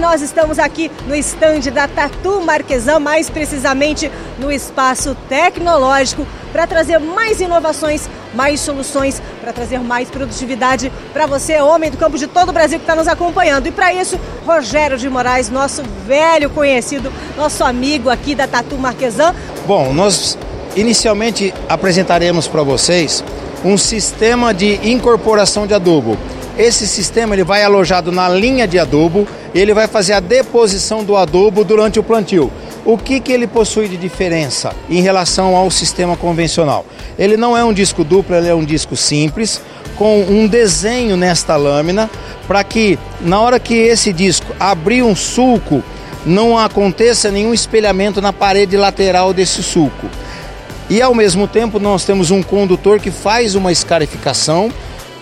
Nós 0.00 0.22
estamos 0.22 0.58
aqui 0.58 0.90
no 1.06 1.14
estande 1.14 1.70
da 1.70 1.86
Tatu 1.86 2.40
Marquesan, 2.40 2.98
mais 2.98 3.28
precisamente 3.28 4.10
no 4.38 4.50
espaço 4.50 5.14
tecnológico, 5.28 6.26
para 6.50 6.66
trazer 6.66 6.98
mais 6.98 7.40
inovações 7.40 8.08
mais 8.34 8.60
soluções 8.60 9.20
para 9.40 9.52
trazer 9.52 9.80
mais 9.80 10.08
produtividade 10.08 10.92
para 11.12 11.26
você, 11.26 11.60
homem 11.60 11.90
do 11.90 11.96
campo 11.96 12.16
de 12.16 12.26
todo 12.26 12.50
o 12.50 12.52
Brasil 12.52 12.78
que 12.78 12.84
está 12.84 12.94
nos 12.94 13.08
acompanhando. 13.08 13.66
E 13.66 13.72
para 13.72 13.92
isso, 13.92 14.18
Rogério 14.46 14.96
de 14.96 15.08
Moraes, 15.08 15.50
nosso 15.50 15.82
velho 16.06 16.48
conhecido, 16.50 17.12
nosso 17.36 17.64
amigo 17.64 18.08
aqui 18.08 18.34
da 18.34 18.46
Tatu 18.46 18.76
Marquesan. 18.78 19.34
Bom, 19.66 19.92
nós 19.92 20.38
inicialmente 20.76 21.52
apresentaremos 21.68 22.46
para 22.46 22.62
vocês 22.62 23.24
um 23.64 23.76
sistema 23.76 24.54
de 24.54 24.78
incorporação 24.88 25.66
de 25.66 25.74
adubo. 25.74 26.16
Esse 26.56 26.86
sistema 26.86 27.34
ele 27.34 27.44
vai 27.44 27.64
alojado 27.64 28.12
na 28.12 28.28
linha 28.28 28.68
de 28.68 28.78
adubo 28.78 29.26
ele 29.54 29.74
vai 29.74 29.86
fazer 29.86 30.12
a 30.12 30.20
deposição 30.20 31.04
do 31.04 31.16
adubo 31.16 31.64
durante 31.64 31.98
o 31.98 32.02
plantio. 32.02 32.50
O 32.84 32.96
que, 32.96 33.20
que 33.20 33.32
ele 33.32 33.46
possui 33.46 33.88
de 33.88 33.96
diferença 33.96 34.72
em 34.88 35.02
relação 35.02 35.56
ao 35.56 35.70
sistema 35.70 36.16
convencional? 36.16 36.84
Ele 37.18 37.36
não 37.36 37.56
é 37.56 37.64
um 37.64 37.72
disco 37.72 38.04
duplo, 38.04 38.34
ele 38.34 38.48
é 38.48 38.54
um 38.54 38.64
disco 38.64 38.96
simples, 38.96 39.60
com 39.96 40.22
um 40.22 40.46
desenho 40.46 41.16
nesta 41.16 41.56
lâmina, 41.56 42.08
para 42.46 42.64
que 42.64 42.98
na 43.20 43.40
hora 43.40 43.60
que 43.60 43.74
esse 43.74 44.12
disco 44.12 44.54
abrir 44.58 45.02
um 45.02 45.14
sulco, 45.14 45.82
não 46.24 46.58
aconteça 46.58 47.30
nenhum 47.30 47.54
espelhamento 47.54 48.20
na 48.20 48.32
parede 48.32 48.76
lateral 48.76 49.32
desse 49.32 49.62
sulco. 49.62 50.06
E 50.88 51.00
ao 51.00 51.14
mesmo 51.14 51.46
tempo 51.46 51.78
nós 51.78 52.04
temos 52.04 52.30
um 52.30 52.42
condutor 52.42 52.98
que 52.98 53.10
faz 53.10 53.54
uma 53.54 53.70
escarificação, 53.70 54.70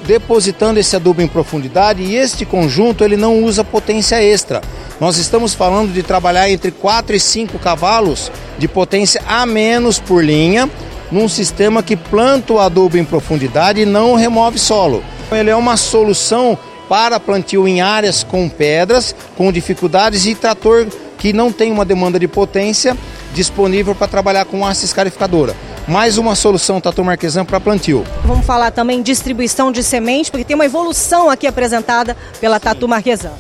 depositando 0.06 0.78
esse 0.78 0.96
adubo 0.96 1.20
em 1.20 1.28
profundidade 1.28 2.02
e 2.02 2.16
este 2.16 2.44
conjunto 2.44 3.04
ele 3.04 3.16
não 3.16 3.42
usa 3.42 3.64
potência 3.64 4.22
extra. 4.22 4.60
Nós 5.00 5.16
estamos 5.16 5.54
falando 5.54 5.92
de 5.92 6.02
trabalhar 6.02 6.50
entre 6.50 6.70
4 6.70 7.14
e 7.14 7.20
5 7.20 7.58
cavalos 7.58 8.32
de 8.58 8.66
potência 8.66 9.22
a 9.26 9.46
menos 9.46 9.98
por 9.98 10.24
linha, 10.24 10.68
num 11.10 11.28
sistema 11.28 11.82
que 11.82 11.96
planta 11.96 12.52
o 12.52 12.58
adubo 12.58 12.98
em 12.98 13.04
profundidade 13.04 13.80
e 13.80 13.86
não 13.86 14.14
remove 14.14 14.58
solo. 14.58 15.02
Ele 15.30 15.50
é 15.50 15.56
uma 15.56 15.76
solução 15.76 16.58
para 16.88 17.20
plantio 17.20 17.68
em 17.68 17.80
áreas 17.80 18.24
com 18.24 18.48
pedras, 18.48 19.14
com 19.36 19.52
dificuldades 19.52 20.26
e 20.26 20.34
trator 20.34 20.86
que 21.18 21.32
não 21.32 21.52
tem 21.52 21.70
uma 21.70 21.84
demanda 21.84 22.18
de 22.18 22.26
potência 22.26 22.96
disponível 23.34 23.94
para 23.94 24.08
trabalhar 24.08 24.44
com 24.46 24.64
haste 24.64 24.84
escarificadora. 24.84 25.54
Mais 25.88 26.18
uma 26.18 26.34
solução 26.34 26.82
Tatu 26.82 27.02
Marquesan 27.02 27.46
para 27.46 27.58
plantio. 27.58 28.04
Vamos 28.22 28.44
falar 28.44 28.70
também 28.70 29.00
distribuição 29.00 29.72
de 29.72 29.82
semente, 29.82 30.30
porque 30.30 30.44
tem 30.44 30.54
uma 30.54 30.66
evolução 30.66 31.30
aqui 31.30 31.46
apresentada 31.46 32.14
pela 32.38 32.60
Tatu 32.60 32.86
Marquesan. 32.86 33.32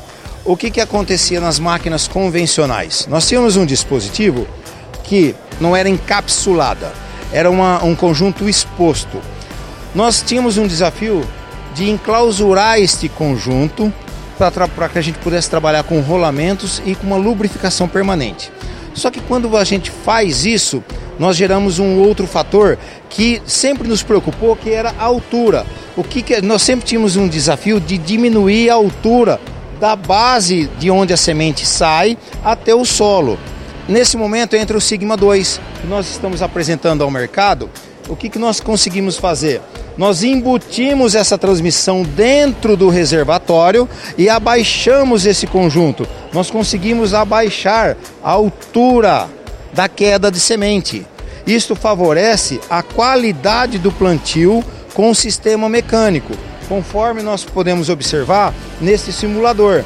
O 0.46 0.56
que, 0.56 0.70
que 0.70 0.80
acontecia 0.80 1.42
nas 1.42 1.58
máquinas 1.58 2.08
convencionais? 2.08 3.06
Nós 3.06 3.28
tínhamos 3.28 3.56
um 3.56 3.66
dispositivo 3.66 4.48
que 5.04 5.36
não 5.60 5.76
era 5.76 5.90
encapsulada, 5.90 6.90
era 7.34 7.50
uma, 7.50 7.84
um 7.84 7.94
conjunto 7.94 8.48
exposto. 8.48 9.20
Nós 9.94 10.22
tínhamos 10.22 10.56
um 10.56 10.66
desafio 10.66 11.28
de 11.74 11.90
enclausurar 11.90 12.78
este 12.78 13.10
conjunto 13.10 13.92
para 14.38 14.88
que 14.88 14.98
a 14.98 15.02
gente 15.02 15.18
pudesse 15.18 15.50
trabalhar 15.50 15.82
com 15.82 16.00
rolamentos 16.00 16.80
e 16.86 16.94
com 16.94 17.08
uma 17.08 17.16
lubrificação 17.16 17.86
permanente. 17.86 18.50
Só 18.98 19.10
que 19.10 19.20
quando 19.20 19.56
a 19.56 19.64
gente 19.64 19.90
faz 19.90 20.44
isso, 20.44 20.82
nós 21.18 21.36
geramos 21.36 21.78
um 21.78 21.98
outro 22.00 22.26
fator 22.26 22.78
que 23.08 23.40
sempre 23.46 23.88
nos 23.88 24.02
preocupou, 24.02 24.54
que 24.56 24.70
era 24.70 24.94
a 24.98 25.04
altura. 25.04 25.66
O 25.96 26.04
que, 26.04 26.22
que 26.22 26.40
nós 26.42 26.62
sempre 26.62 26.86
tínhamos 26.86 27.16
um 27.16 27.26
desafio 27.26 27.80
de 27.80 27.96
diminuir 27.96 28.70
a 28.70 28.74
altura 28.74 29.40
da 29.78 29.94
base 29.96 30.68
de 30.78 30.90
onde 30.90 31.12
a 31.12 31.16
semente 31.16 31.66
sai 31.66 32.18
até 32.44 32.74
o 32.74 32.84
solo. 32.84 33.38
Nesse 33.88 34.16
momento 34.16 34.54
entra 34.54 34.76
o 34.76 34.80
Sigma 34.80 35.16
2, 35.16 35.60
que 35.80 35.86
nós 35.86 36.10
estamos 36.10 36.42
apresentando 36.42 37.02
ao 37.02 37.10
mercado. 37.10 37.70
O 38.08 38.16
que, 38.16 38.30
que 38.30 38.38
nós 38.38 38.58
conseguimos 38.58 39.18
fazer? 39.18 39.60
Nós 39.96 40.22
embutimos 40.22 41.14
essa 41.14 41.36
transmissão 41.36 42.02
dentro 42.02 42.76
do 42.76 42.88
reservatório 42.88 43.88
e 44.16 44.28
abaixamos 44.28 45.26
esse 45.26 45.46
conjunto. 45.46 46.08
Nós 46.32 46.50
conseguimos 46.50 47.12
abaixar 47.12 47.96
a 48.22 48.30
altura 48.30 49.28
da 49.74 49.88
queda 49.88 50.30
de 50.30 50.40
semente. 50.40 51.06
Isto 51.46 51.74
favorece 51.74 52.60
a 52.70 52.82
qualidade 52.82 53.78
do 53.78 53.92
plantio 53.92 54.64
com 54.94 55.10
o 55.10 55.14
sistema 55.14 55.68
mecânico, 55.68 56.32
conforme 56.68 57.22
nós 57.22 57.44
podemos 57.44 57.88
observar 57.88 58.54
neste 58.80 59.12
simulador. 59.12 59.84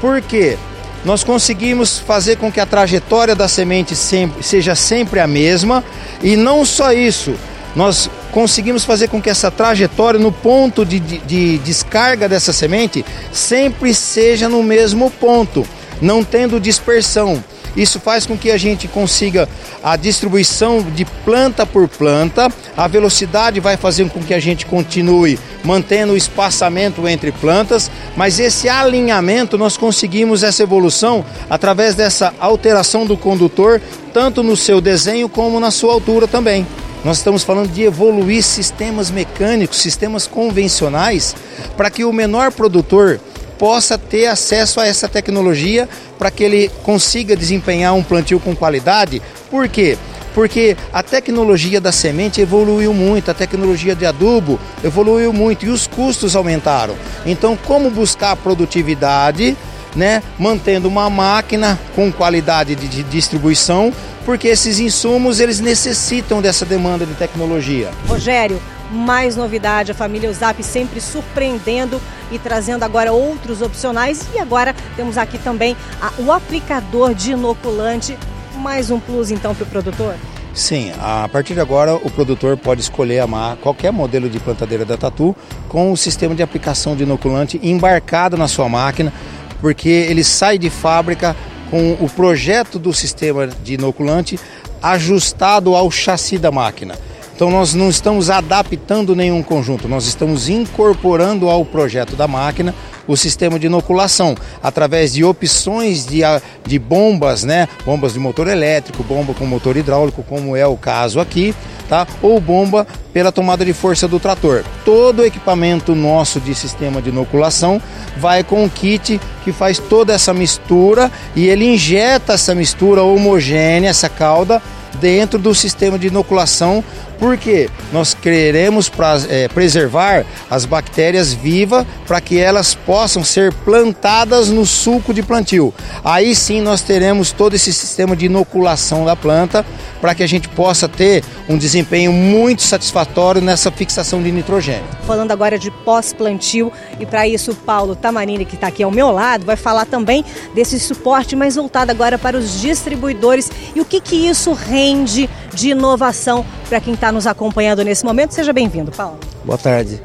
Por 0.00 0.22
quê? 0.22 0.56
Nós 1.04 1.22
conseguimos 1.22 1.98
fazer 1.98 2.36
com 2.36 2.50
que 2.50 2.60
a 2.60 2.66
trajetória 2.66 3.34
da 3.34 3.46
semente 3.46 3.94
sempre, 3.94 4.42
seja 4.42 4.74
sempre 4.74 5.20
a 5.20 5.26
mesma 5.26 5.84
e 6.22 6.36
não 6.36 6.64
só 6.64 6.92
isso, 6.92 7.34
nós 7.74 8.10
conseguimos 8.32 8.84
fazer 8.84 9.08
com 9.08 9.20
que 9.20 9.30
essa 9.30 9.50
trajetória 9.50 10.18
no 10.18 10.32
ponto 10.32 10.84
de, 10.84 10.98
de, 10.98 11.18
de 11.18 11.58
descarga 11.58 12.28
dessa 12.28 12.52
semente 12.52 13.04
sempre 13.32 13.94
seja 13.94 14.48
no 14.48 14.62
mesmo 14.62 15.10
ponto, 15.10 15.66
não 16.00 16.24
tendo 16.24 16.60
dispersão. 16.60 17.42
Isso 17.76 18.00
faz 18.00 18.26
com 18.26 18.36
que 18.36 18.50
a 18.50 18.58
gente 18.58 18.88
consiga 18.88 19.48
a 19.82 19.96
distribuição 19.96 20.82
de 20.82 21.04
planta 21.24 21.64
por 21.64 21.86
planta, 21.88 22.50
a 22.76 22.88
velocidade 22.88 23.60
vai 23.60 23.76
fazer 23.76 24.08
com 24.10 24.20
que 24.20 24.34
a 24.34 24.40
gente 24.40 24.66
continue 24.66 25.38
mantendo 25.62 26.12
o 26.12 26.16
espaçamento 26.16 27.06
entre 27.06 27.30
plantas, 27.30 27.90
mas 28.16 28.40
esse 28.40 28.68
alinhamento 28.68 29.56
nós 29.56 29.76
conseguimos 29.76 30.42
essa 30.42 30.62
evolução 30.62 31.24
através 31.48 31.94
dessa 31.94 32.34
alteração 32.40 33.06
do 33.06 33.16
condutor, 33.16 33.80
tanto 34.12 34.42
no 34.42 34.56
seu 34.56 34.80
desenho 34.80 35.28
como 35.28 35.60
na 35.60 35.70
sua 35.70 35.92
altura 35.92 36.26
também. 36.26 36.66
Nós 37.04 37.18
estamos 37.18 37.44
falando 37.44 37.70
de 37.70 37.82
evoluir 37.82 38.42
sistemas 38.42 39.10
mecânicos, 39.10 39.78
sistemas 39.78 40.26
convencionais, 40.26 41.34
para 41.76 41.90
que 41.90 42.04
o 42.04 42.12
menor 42.12 42.50
produtor 42.50 43.20
possa 43.56 43.96
ter 43.96 44.26
acesso 44.26 44.80
a 44.80 44.86
essa 44.86 45.08
tecnologia 45.08 45.88
para 46.18 46.30
que 46.30 46.42
ele 46.42 46.70
consiga 46.82 47.36
desempenhar 47.36 47.94
um 47.94 48.02
plantio 48.02 48.40
com 48.40 48.54
qualidade. 48.54 49.22
Por 49.50 49.68
quê? 49.68 49.96
Porque 50.34 50.76
a 50.92 51.02
tecnologia 51.02 51.80
da 51.80 51.90
semente 51.90 52.40
evoluiu 52.40 52.92
muito, 52.92 53.30
a 53.30 53.34
tecnologia 53.34 53.94
de 53.94 54.04
adubo 54.04 54.58
evoluiu 54.84 55.32
muito 55.32 55.66
e 55.66 55.68
os 55.68 55.86
custos 55.86 56.36
aumentaram. 56.36 56.94
Então, 57.24 57.56
como 57.56 57.90
buscar 57.90 58.36
produtividade, 58.36 59.56
né, 59.96 60.22
mantendo 60.38 60.86
uma 60.86 61.08
máquina 61.08 61.78
com 61.94 62.12
qualidade 62.12 62.74
de 62.74 63.02
distribuição 63.04 63.92
porque 64.28 64.48
esses 64.48 64.78
insumos 64.78 65.40
eles 65.40 65.58
necessitam 65.58 66.42
dessa 66.42 66.66
demanda 66.66 67.06
de 67.06 67.14
tecnologia. 67.14 67.90
Rogério, 68.06 68.60
mais 68.92 69.36
novidade, 69.36 69.90
a 69.90 69.94
família 69.94 70.28
Uzap 70.28 70.62
sempre 70.62 71.00
surpreendendo 71.00 71.98
e 72.30 72.38
trazendo 72.38 72.82
agora 72.82 73.10
outros 73.10 73.62
opcionais. 73.62 74.26
E 74.34 74.38
agora 74.38 74.74
temos 74.96 75.16
aqui 75.16 75.38
também 75.38 75.74
a, 75.98 76.12
o 76.18 76.30
aplicador 76.30 77.14
de 77.14 77.32
inoculante, 77.32 78.18
mais 78.56 78.90
um 78.90 79.00
plus 79.00 79.30
então 79.30 79.54
para 79.54 79.64
o 79.64 79.66
produtor? 79.66 80.14
Sim, 80.52 80.92
a 81.00 81.26
partir 81.32 81.54
de 81.54 81.60
agora 81.60 81.94
o 81.94 82.10
produtor 82.10 82.54
pode 82.58 82.82
escolher 82.82 83.20
amar 83.20 83.56
qualquer 83.56 83.92
modelo 83.92 84.28
de 84.28 84.38
plantadeira 84.38 84.84
da 84.84 84.98
Tatu 84.98 85.34
com 85.70 85.90
o 85.90 85.96
sistema 85.96 86.34
de 86.34 86.42
aplicação 86.42 86.94
de 86.94 87.04
inoculante 87.04 87.58
embarcado 87.62 88.36
na 88.36 88.46
sua 88.46 88.68
máquina, 88.68 89.10
porque 89.58 89.88
ele 89.88 90.22
sai 90.22 90.58
de 90.58 90.68
fábrica 90.68 91.34
com 91.70 91.92
o 92.00 92.08
projeto 92.08 92.78
do 92.78 92.92
sistema 92.92 93.46
de 93.46 93.74
inoculante 93.74 94.38
ajustado 94.82 95.74
ao 95.74 95.90
chassi 95.90 96.38
da 96.38 96.50
máquina. 96.50 96.94
Então 97.34 97.50
nós 97.50 97.72
não 97.72 97.88
estamos 97.88 98.30
adaptando 98.30 99.14
nenhum 99.14 99.42
conjunto, 99.42 99.88
nós 99.88 100.06
estamos 100.06 100.48
incorporando 100.48 101.48
ao 101.48 101.64
projeto 101.64 102.16
da 102.16 102.26
máquina 102.26 102.74
o 103.08 103.16
sistema 103.16 103.58
de 103.58 103.66
inoculação 103.66 104.36
através 104.62 105.14
de 105.14 105.24
opções 105.24 106.06
de, 106.06 106.20
de 106.64 106.78
bombas, 106.78 107.42
né? 107.42 107.66
Bombas 107.84 108.12
de 108.12 108.20
motor 108.20 108.46
elétrico, 108.46 109.02
bomba 109.02 109.34
com 109.34 109.46
motor 109.46 109.76
hidráulico, 109.76 110.22
como 110.22 110.54
é 110.54 110.66
o 110.66 110.76
caso 110.76 111.18
aqui, 111.18 111.54
tá? 111.88 112.06
Ou 112.22 112.38
bomba 112.40 112.86
pela 113.12 113.32
tomada 113.32 113.64
de 113.64 113.72
força 113.72 114.06
do 114.06 114.20
trator. 114.20 114.62
Todo 114.84 115.20
o 115.20 115.24
equipamento 115.24 115.94
nosso 115.94 116.38
de 116.38 116.54
sistema 116.54 117.00
de 117.00 117.08
inoculação 117.08 117.80
vai 118.18 118.44
com 118.44 118.64
o 118.64 118.70
kit 118.70 119.18
que 119.42 119.50
faz 119.50 119.78
toda 119.78 120.12
essa 120.12 120.34
mistura 120.34 121.10
e 121.34 121.46
ele 121.46 121.64
injeta 121.64 122.34
essa 122.34 122.54
mistura 122.54 123.02
homogênea, 123.02 123.88
essa 123.88 124.08
cauda 124.08 124.62
dentro 125.00 125.38
do 125.38 125.54
sistema 125.54 125.98
de 125.98 126.08
inoculação, 126.08 126.82
porque 127.18 127.68
nós 127.92 128.14
queremos 128.14 128.88
pra, 128.88 129.18
é, 129.28 129.48
preservar 129.48 130.24
as 130.50 130.64
bactérias 130.64 131.32
vivas 131.32 131.84
para 132.06 132.20
que 132.20 132.38
elas 132.38 132.74
possam 132.74 133.24
ser 133.24 133.52
plantadas 133.52 134.48
no 134.48 134.64
sulco 134.64 135.12
de 135.12 135.22
plantio. 135.22 135.74
Aí 136.04 136.34
sim 136.34 136.60
nós 136.60 136.80
teremos 136.80 137.32
todo 137.32 137.54
esse 137.54 137.72
sistema 137.72 138.14
de 138.14 138.26
inoculação 138.26 139.04
da 139.04 139.16
planta 139.16 139.64
para 140.00 140.14
que 140.14 140.22
a 140.22 140.26
gente 140.26 140.48
possa 140.48 140.88
ter 140.88 141.24
um 141.48 141.56
desempenho 141.56 142.12
muito 142.12 142.62
satisfatório 142.62 143.40
nessa 143.40 143.70
fixação 143.70 144.22
de 144.22 144.30
nitrogênio. 144.30 144.84
Falando 145.06 145.30
agora 145.30 145.58
de 145.58 145.70
pós-plantio, 145.70 146.72
e 146.98 147.06
para 147.06 147.26
isso 147.26 147.52
o 147.52 147.54
Paulo 147.54 147.96
Tamarini, 147.96 148.44
que 148.44 148.54
está 148.54 148.68
aqui 148.68 148.82
ao 148.82 148.90
meu 148.90 149.10
lado, 149.10 149.44
vai 149.44 149.56
falar 149.56 149.86
também 149.86 150.24
desse 150.54 150.78
suporte 150.78 151.34
mais 151.34 151.56
voltado 151.56 151.90
agora 151.90 152.18
para 152.18 152.36
os 152.36 152.60
distribuidores 152.60 153.50
e 153.74 153.80
o 153.80 153.84
que, 153.84 154.00
que 154.00 154.16
isso 154.16 154.52
rende 154.52 155.28
de 155.52 155.70
inovação 155.70 156.44
para 156.68 156.80
quem 156.80 156.94
está 156.94 157.10
nos 157.10 157.26
acompanhando 157.26 157.82
nesse 157.84 158.04
momento. 158.04 158.32
Seja 158.32 158.52
bem-vindo, 158.52 158.90
Paulo. 158.92 159.18
Boa 159.44 159.58
tarde. 159.58 160.00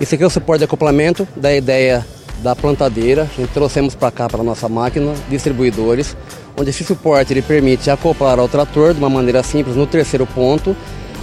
Esse 0.00 0.14
aqui 0.14 0.24
é 0.24 0.26
o 0.26 0.30
suporte 0.30 0.58
de 0.58 0.64
acoplamento 0.64 1.26
da 1.36 1.54
ideia 1.54 2.04
da 2.42 2.54
plantadeira. 2.54 3.22
A 3.22 3.40
gente 3.40 3.52
trouxemos 3.52 3.94
para 3.94 4.10
cá 4.10 4.28
para 4.28 4.40
a 4.40 4.44
nossa 4.44 4.68
máquina, 4.68 5.12
distribuidores, 5.28 6.16
onde 6.56 6.70
esse 6.70 6.84
suporte 6.84 7.32
ele 7.32 7.42
permite 7.42 7.90
acoplar 7.90 8.38
ao 8.38 8.48
trator 8.48 8.92
de 8.92 8.98
uma 8.98 9.10
maneira 9.10 9.42
simples 9.42 9.76
no 9.76 9.86
terceiro 9.86 10.26
ponto, 10.26 10.76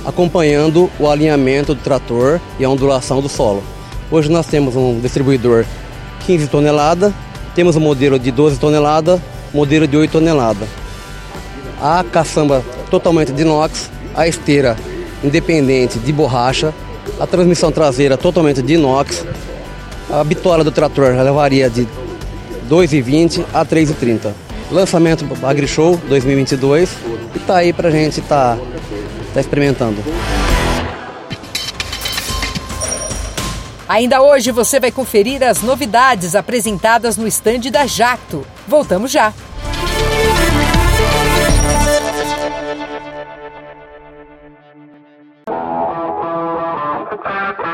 acompanhando 0.05 0.89
o 0.99 1.09
alinhamento 1.09 1.73
do 1.75 1.81
trator 1.81 2.39
e 2.59 2.65
a 2.65 2.69
ondulação 2.69 3.21
do 3.21 3.29
solo. 3.29 3.63
Hoje 4.09 4.29
nós 4.29 4.45
temos 4.45 4.75
um 4.75 4.99
distribuidor 4.99 5.65
15 6.25 6.47
toneladas, 6.47 7.13
temos 7.55 7.75
um 7.75 7.79
modelo 7.79 8.19
de 8.19 8.31
12 8.31 8.59
toneladas, 8.59 9.19
modelo 9.53 9.87
de 9.87 9.97
8 9.97 10.11
toneladas. 10.11 10.67
A 11.81 12.03
caçamba 12.03 12.63
totalmente 12.89 13.31
de 13.31 13.41
inox, 13.41 13.89
a 14.15 14.27
esteira 14.27 14.77
independente 15.23 15.99
de 15.99 16.11
borracha, 16.11 16.73
a 17.19 17.27
transmissão 17.27 17.71
traseira 17.71 18.17
totalmente 18.17 18.61
de 18.61 18.73
inox, 18.73 19.25
a 20.11 20.23
bitola 20.23 20.63
do 20.63 20.71
trator 20.71 21.15
levaria 21.15 21.69
de 21.69 21.87
2,20 22.69 23.45
a 23.53 23.65
3,30. 23.65 24.33
Lançamento 24.69 25.25
AgriShow 25.43 25.97
2022 26.07 26.95
e 27.35 27.39
tá 27.39 27.57
aí 27.57 27.73
pra 27.73 27.89
gente 27.89 28.21
tá, 28.21 28.57
tá 29.33 29.39
experimentando. 29.39 30.03
Ainda 33.87 34.21
hoje 34.21 34.51
você 34.51 34.79
vai 34.79 34.91
conferir 34.91 35.43
as 35.43 35.61
novidades 35.61 36.33
apresentadas 36.33 37.17
no 37.17 37.27
estande 37.27 37.69
da 37.69 37.85
Jacto. 37.85 38.45
Voltamos 38.65 39.11
já. 39.11 39.33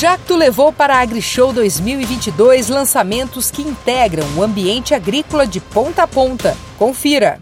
Jacto 0.00 0.34
levou 0.34 0.72
para 0.72 0.94
a 0.94 1.00
AgriShow 1.00 1.52
2022 1.52 2.70
lançamentos 2.70 3.50
que 3.50 3.60
integram 3.60 4.26
o 4.34 4.42
ambiente 4.42 4.94
agrícola 4.94 5.46
de 5.46 5.60
ponta 5.60 6.04
a 6.04 6.06
ponta. 6.06 6.56
Confira! 6.78 7.38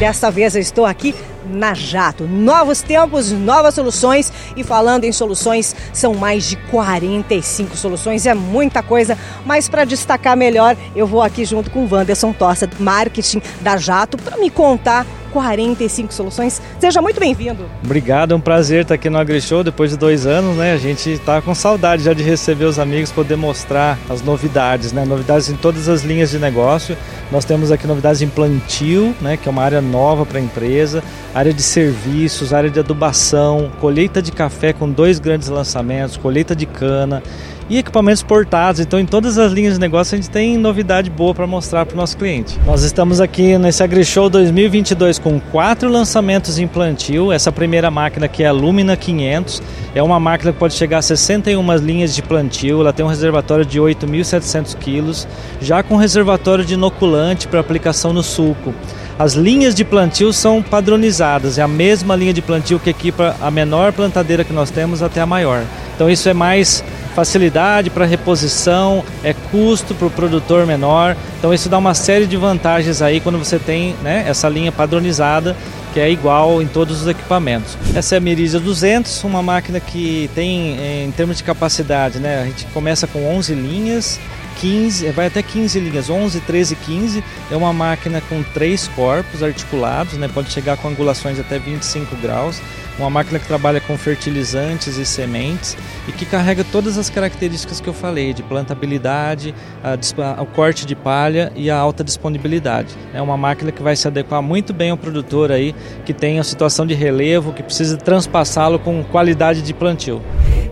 Desta 0.00 0.28
vez 0.28 0.56
eu 0.56 0.60
estou 0.60 0.84
aqui 0.84 1.14
na 1.48 1.72
Jato. 1.72 2.24
Novos 2.24 2.82
tempos, 2.82 3.30
novas 3.30 3.76
soluções. 3.76 4.32
E 4.56 4.64
falando 4.64 5.04
em 5.04 5.12
soluções, 5.12 5.76
são 5.92 6.12
mais 6.12 6.48
de 6.48 6.56
45 6.56 7.76
soluções, 7.76 8.26
é 8.26 8.34
muita 8.34 8.82
coisa. 8.82 9.16
Mas 9.44 9.68
para 9.68 9.84
destacar 9.84 10.36
melhor, 10.36 10.76
eu 10.96 11.06
vou 11.06 11.22
aqui 11.22 11.44
junto 11.44 11.70
com 11.70 11.84
o 11.84 11.88
Wanderson 11.88 12.32
Tossa, 12.32 12.68
marketing 12.80 13.40
da 13.60 13.76
Jato, 13.76 14.18
para 14.18 14.36
me 14.36 14.50
contar 14.50 15.06
45 15.26 16.12
soluções. 16.12 16.60
Seja 16.78 17.02
muito 17.02 17.20
bem-vindo. 17.20 17.64
Obrigado, 17.84 18.32
é 18.32 18.36
um 18.36 18.40
prazer 18.40 18.82
estar 18.82 18.94
aqui 18.94 19.10
no 19.10 19.18
AgriShow 19.18 19.62
depois 19.62 19.90
de 19.90 19.96
dois 19.96 20.26
anos, 20.26 20.56
né? 20.56 20.72
A 20.72 20.76
gente 20.78 21.10
está 21.10 21.40
com 21.42 21.54
saudade 21.54 22.04
já 22.04 22.12
de 22.12 22.22
receber 22.22 22.64
os 22.64 22.78
amigos, 22.78 23.12
poder 23.12 23.36
mostrar 23.36 23.98
as 24.08 24.22
novidades, 24.22 24.92
né? 24.92 25.04
Novidades 25.04 25.48
em 25.48 25.56
todas 25.56 25.88
as 25.88 26.02
linhas 26.02 26.30
de 26.30 26.38
negócio. 26.38 26.96
Nós 27.30 27.44
temos 27.44 27.70
aqui 27.70 27.86
novidades 27.86 28.22
em 28.22 28.28
plantio, 28.28 29.14
né? 29.20 29.36
Que 29.36 29.48
é 29.48 29.50
uma 29.50 29.62
área 29.62 29.80
nova 29.80 30.24
para 30.24 30.38
a 30.38 30.42
empresa, 30.42 31.02
área 31.34 31.52
de 31.52 31.62
serviços, 31.62 32.52
área 32.52 32.70
de 32.70 32.78
adubação, 32.78 33.70
colheita 33.80 34.22
de 34.22 34.32
café 34.32 34.72
com 34.72 34.88
dois 34.90 35.18
grandes 35.18 35.48
lançamentos, 35.48 36.16
colheita 36.16 36.54
de 36.54 36.66
cana 36.66 37.22
e 37.68 37.78
equipamentos 37.78 38.22
portados. 38.22 38.80
Então, 38.80 38.98
em 38.98 39.06
todas 39.06 39.38
as 39.38 39.52
linhas 39.52 39.74
de 39.74 39.80
negócio, 39.80 40.14
a 40.14 40.20
gente 40.20 40.30
tem 40.30 40.56
novidade 40.56 41.10
boa 41.10 41.34
para 41.34 41.46
mostrar 41.46 41.84
para 41.84 41.94
o 41.94 41.96
nosso 41.96 42.16
cliente. 42.16 42.58
Nós 42.64 42.82
estamos 42.82 43.20
aqui 43.20 43.58
nesse 43.58 43.82
AgriShow 43.82 44.28
2022 44.28 45.18
com 45.18 45.40
quatro 45.40 45.88
lançamentos 45.88 46.58
em 46.58 46.66
plantio. 46.66 47.32
Essa 47.32 47.50
primeira 47.50 47.90
máquina 47.90 48.28
que 48.28 48.42
é 48.42 48.46
a 48.46 48.52
Lumina 48.52 48.96
500 48.96 49.62
é 49.94 50.02
uma 50.02 50.20
máquina 50.20 50.52
que 50.52 50.58
pode 50.58 50.74
chegar 50.74 50.98
a 50.98 51.02
61 51.02 51.76
linhas 51.76 52.14
de 52.14 52.22
plantio. 52.22 52.80
Ela 52.80 52.92
tem 52.92 53.04
um 53.04 53.08
reservatório 53.08 53.64
de 53.64 53.80
8.700 53.80 54.76
quilos, 54.76 55.26
já 55.60 55.82
com 55.82 55.96
reservatório 55.96 56.64
de 56.64 56.74
inoculante 56.74 57.48
para 57.48 57.60
aplicação 57.60 58.12
no 58.12 58.22
suco. 58.22 58.74
As 59.18 59.32
linhas 59.32 59.74
de 59.74 59.82
plantio 59.82 60.30
são 60.30 60.62
padronizadas, 60.62 61.56
é 61.56 61.62
a 61.62 61.68
mesma 61.68 62.14
linha 62.14 62.34
de 62.34 62.42
plantio 62.42 62.78
que 62.78 62.90
equipa 62.90 63.34
a 63.40 63.50
menor 63.50 63.90
plantadeira 63.94 64.44
que 64.44 64.52
nós 64.52 64.70
temos 64.70 65.02
até 65.02 65.22
a 65.22 65.26
maior. 65.26 65.64
Então 65.94 66.10
isso 66.10 66.28
é 66.28 66.34
mais 66.34 66.84
facilidade 67.16 67.88
para 67.88 68.04
reposição, 68.04 69.02
é 69.24 69.32
custo 69.50 69.94
para 69.94 70.06
o 70.06 70.10
produtor 70.10 70.66
menor. 70.66 71.16
Então 71.38 71.54
isso 71.54 71.66
dá 71.66 71.78
uma 71.78 71.94
série 71.94 72.26
de 72.26 72.36
vantagens 72.36 73.00
aí 73.00 73.20
quando 73.20 73.38
você 73.38 73.58
tem 73.58 73.96
né, 74.02 74.26
essa 74.28 74.50
linha 74.50 74.70
padronizada 74.70 75.56
que 75.94 75.98
é 75.98 76.10
igual 76.10 76.60
em 76.60 76.66
todos 76.66 77.00
os 77.00 77.08
equipamentos. 77.08 77.78
Essa 77.94 78.16
é 78.16 78.18
a 78.18 78.20
Mirisa 78.20 78.60
200, 78.60 79.24
uma 79.24 79.42
máquina 79.42 79.80
que 79.80 80.28
tem 80.34 80.76
em 81.06 81.10
termos 81.10 81.38
de 81.38 81.42
capacidade, 81.42 82.18
né, 82.18 82.42
a 82.42 82.44
gente 82.44 82.66
começa 82.66 83.06
com 83.06 83.26
11 83.34 83.54
linhas 83.54 84.20
15, 84.60 85.10
vai 85.10 85.26
até 85.26 85.42
15 85.42 85.78
linhas, 85.80 86.10
11, 86.10 86.40
13, 86.40 86.76
15. 86.76 87.24
É 87.50 87.56
uma 87.56 87.72
máquina 87.72 88.20
com 88.20 88.42
três 88.42 88.88
corpos 88.88 89.42
articulados, 89.42 90.14
né? 90.14 90.28
pode 90.28 90.50
chegar 90.50 90.76
com 90.76 90.88
angulações 90.88 91.38
até 91.38 91.58
25 91.58 92.16
graus. 92.16 92.60
Uma 92.98 93.10
máquina 93.10 93.38
que 93.38 93.46
trabalha 93.46 93.78
com 93.78 93.96
fertilizantes 93.98 94.96
e 94.96 95.04
sementes 95.04 95.76
e 96.08 96.12
que 96.12 96.24
carrega 96.24 96.64
todas 96.64 96.96
as 96.96 97.10
características 97.10 97.78
que 97.78 97.88
eu 97.88 97.92
falei, 97.92 98.32
de 98.32 98.42
plantabilidade, 98.42 99.54
a, 99.84 100.42
o 100.42 100.46
corte 100.46 100.86
de 100.86 100.96
palha 100.96 101.52
e 101.54 101.70
a 101.70 101.76
alta 101.76 102.02
disponibilidade. 102.02 102.94
É 103.12 103.20
uma 103.20 103.36
máquina 103.36 103.70
que 103.70 103.82
vai 103.82 103.94
se 103.94 104.08
adequar 104.08 104.40
muito 104.40 104.72
bem 104.72 104.90
ao 104.90 104.96
produtor 104.96 105.52
aí 105.52 105.74
que 106.06 106.14
tem 106.14 106.38
a 106.38 106.44
situação 106.44 106.86
de 106.86 106.94
relevo, 106.94 107.52
que 107.52 107.62
precisa 107.62 107.98
transpassá-lo 107.98 108.78
com 108.78 109.04
qualidade 109.04 109.60
de 109.60 109.74
plantio. 109.74 110.22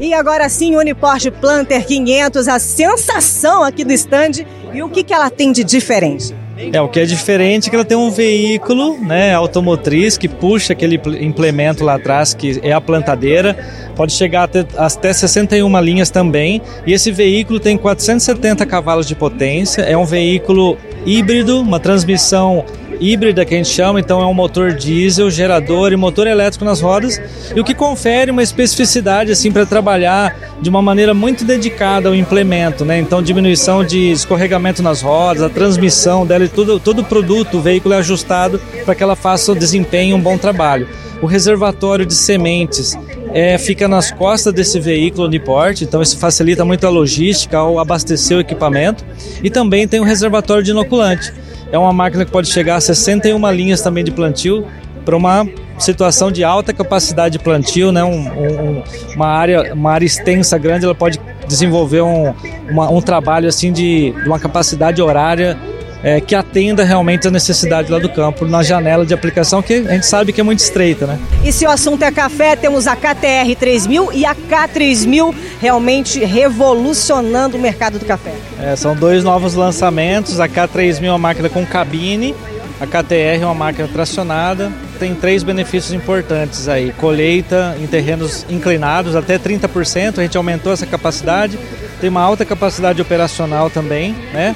E 0.01 0.13
agora 0.13 0.49
sim, 0.49 0.77
Uniporte 0.77 1.31
Planter 1.31 1.87
500, 1.87 2.49
a 2.49 2.59
sensação 2.59 3.63
aqui 3.63 3.74
do 3.83 3.93
stand. 3.95 4.47
E 4.73 4.83
o 4.83 4.89
que, 4.91 5.03
que 5.03 5.15
ela 5.15 5.31
tem 5.31 5.51
de 5.51 5.65
diferente? 5.65 6.35
É, 6.57 6.81
o 6.81 6.89
que 6.89 7.01
é 7.01 7.05
diferente 7.05 7.67
é 7.67 7.71
que 7.71 7.77
ela 7.77 7.85
tem 7.85 7.97
um 7.97 8.11
veículo 8.11 8.97
né, 9.01 9.35
automotriz 9.35 10.17
que 10.17 10.29
puxa 10.29 10.73
aquele 10.73 11.01
implemento 11.21 11.83
lá 11.83 11.95
atrás, 11.95 12.33
que 12.33 12.61
é 12.63 12.73
a 12.73 12.81
plantadeira, 12.81 13.57
pode 13.97 14.13
chegar 14.13 14.45
até, 14.45 14.65
até 14.77 15.13
61 15.13 15.81
linhas 15.81 16.11
também. 16.11 16.63
E 16.87 16.93
esse 16.93 17.11
veículo 17.11 17.59
tem 17.59 17.77
470 17.77 18.65
cavalos 18.67 19.07
de 19.07 19.17
potência, 19.17 19.83
é 19.83 19.97
um 19.97 20.05
veículo 20.05 20.79
híbrido, 21.05 21.61
uma 21.61 21.81
transmissão 21.81 22.65
híbrida 23.01 23.45
que 23.45 23.55
a 23.55 23.57
gente 23.57 23.69
chama, 23.69 24.01
então 24.01 24.21
é 24.21 24.27
um 24.27 24.35
motor 24.35 24.73
diesel, 24.73 25.31
gerador 25.31 25.93
e 25.93 25.97
motor 25.97 26.27
elétrico 26.27 26.65
nas 26.65 26.81
rodas, 26.81 27.21
e 27.55 27.61
o 27.61 27.65
que 27.65 27.75
confere 27.75 28.31
uma 28.31 28.43
especificidade 28.43 29.33
assim 29.33 29.51
para 29.51 29.67
trabalhar 29.67 30.35
de 30.61 30.71
uma 30.71 30.81
maneira 30.81 31.13
muito 31.13 31.45
dedicada 31.45 32.09
ao 32.09 32.15
implemento, 32.15 32.85
né? 32.85 32.99
Então 32.99 33.23
diminuição 33.23 33.85
de 33.85 34.13
escorregamento 34.13 34.83
nas 34.83 35.03
rodas, 35.03 35.43
a 35.43 35.49
transmissão 35.49 36.27
dela 36.27 36.44
todo 36.49 37.01
o 37.01 37.05
produto, 37.05 37.59
o 37.59 37.61
veículo 37.61 37.95
é 37.95 37.99
ajustado 37.99 38.61
para 38.85 38.95
que 38.95 39.03
ela 39.03 39.17
faça 39.17 39.53
o 39.53 39.55
desempenho 39.55 40.17
um 40.17 40.21
bom 40.21 40.37
trabalho. 40.39 40.89
O 41.23 41.27
reservatório 41.27 42.05
de 42.05 42.15
sementes 42.15 42.97
é, 43.33 43.57
fica 43.59 43.89
nas 43.89 44.11
costas 44.11 44.53
desse 44.53 44.79
veículo 44.79 45.29
de 45.29 45.39
porte, 45.39 45.85
então 45.85 46.03
isso 46.03 46.19
facilita 46.19 46.65
muito 46.65 46.87
a 46.87 46.91
logística 46.91 47.59
ao 47.59 47.79
abastecer 47.79 48.37
o 48.37 48.41
equipamento. 48.41 49.05
E 49.43 49.51
também 49.51 49.89
tem 49.89 50.01
o 50.01 50.05
reservatório 50.05 50.63
de 50.63 50.71
inoculante. 50.71 51.33
É 51.73 51.79
uma 51.79 51.93
máquina 51.93 52.25
que 52.25 52.31
pode 52.31 52.49
chegar 52.49 52.77
a 52.77 52.81
61 52.81 53.51
linhas 53.51 53.81
também 53.81 54.05
de 54.05 54.11
plantio 54.11 54.67
para 55.05 55.17
uma 55.17 55.47
situação 55.79 56.31
de 56.31 56.45
alta 56.45 56.73
capacidade 56.73 57.39
de 57.39 57.45
plantio, 57.45 57.91
né? 57.93 58.03
Um, 58.05 58.29
um, 58.29 58.83
uma, 59.15 59.27
área, 59.27 59.75
uma 59.75 59.93
área 59.93 60.07
extensa, 60.07 60.57
grande, 60.57 60.85
ela 60.85 60.95
pode 60.95 61.21
desenvolver 61.47 62.03
um, 62.03 62.33
uma, 62.71 62.91
um 62.91 63.01
trabalho 63.01 63.49
assim 63.49 63.73
de, 63.73 64.13
de 64.13 64.27
uma 64.27 64.39
capacidade 64.39 65.03
horária 65.03 65.59
é, 66.05 66.21
que 66.21 66.35
atenda 66.35 66.85
realmente 66.85 67.27
a 67.27 67.31
necessidade 67.31 67.91
lá 67.91 67.99
do 67.99 68.11
campo, 68.11 68.45
na 68.45 68.63
janela 68.63 69.07
de 69.07 69.15
aplicação 69.15 69.63
que 69.63 69.73
a 69.73 69.93
gente 69.95 70.05
sabe 70.05 70.35
que 70.35 70.41
é 70.41 70.45
muito 70.45 70.59
estreita, 70.59 71.07
né? 71.07 71.19
E 71.43 71.51
se 71.51 71.65
o 71.65 71.71
assunto 71.71 72.03
é 72.03 72.13
café, 72.13 72.55
temos 72.55 72.87
a 72.87 72.95
KTR 72.95 73.57
3000 73.59 74.13
e 74.13 74.27
a 74.27 74.35
K3000 74.35 75.35
realmente 75.61 76.23
revolucionando 76.23 77.57
o 77.57 77.61
mercado 77.61 77.99
do 77.99 78.05
café. 78.05 78.35
É, 78.61 78.77
são 78.77 78.95
dois 78.95 79.25
novos 79.25 79.55
lançamentos, 79.55 80.39
a 80.41 80.47
K3000 80.47 81.05
é 81.05 81.11
uma 81.11 81.19
máquina 81.19 81.49
com 81.49 81.65
cabine, 81.65 82.35
a 82.79 82.87
KTR 82.87 83.41
é 83.41 83.45
uma 83.47 83.55
máquina 83.55 83.89
tracionada, 83.89 84.71
tem 84.99 85.15
três 85.15 85.43
benefícios 85.43 85.95
importantes 85.95 86.69
aí. 86.69 86.93
Colheita 86.93 87.77
em 87.81 87.87
terrenos 87.87 88.45
inclinados 88.51 89.17
até 89.17 89.39
30%, 89.39 90.19
a 90.19 90.23
gente 90.23 90.37
aumentou 90.37 90.71
essa 90.71 90.85
capacidade. 90.85 91.59
Tem 91.99 92.11
uma 92.11 92.21
alta 92.21 92.45
capacidade 92.45 93.01
operacional 93.01 93.71
também, 93.71 94.15
né? 94.35 94.55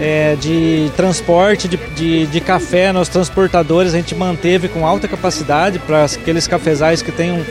É, 0.00 0.34
de 0.34 0.90
transporte 0.96 1.68
de, 1.68 1.76
de, 1.94 2.26
de, 2.26 2.40
café 2.40 2.90
nos 2.90 3.08
transportadores 3.08 3.92
a 3.92 3.98
gente 3.98 4.14
manteve 4.14 4.66
com 4.66 4.86
alta 4.86 5.06
capacidade 5.06 5.78
para 5.78 6.04
aqueles 6.04 6.48
cafezais 6.48 7.02
que 7.02 7.12
têm, 7.12 7.30
um, 7.30 7.44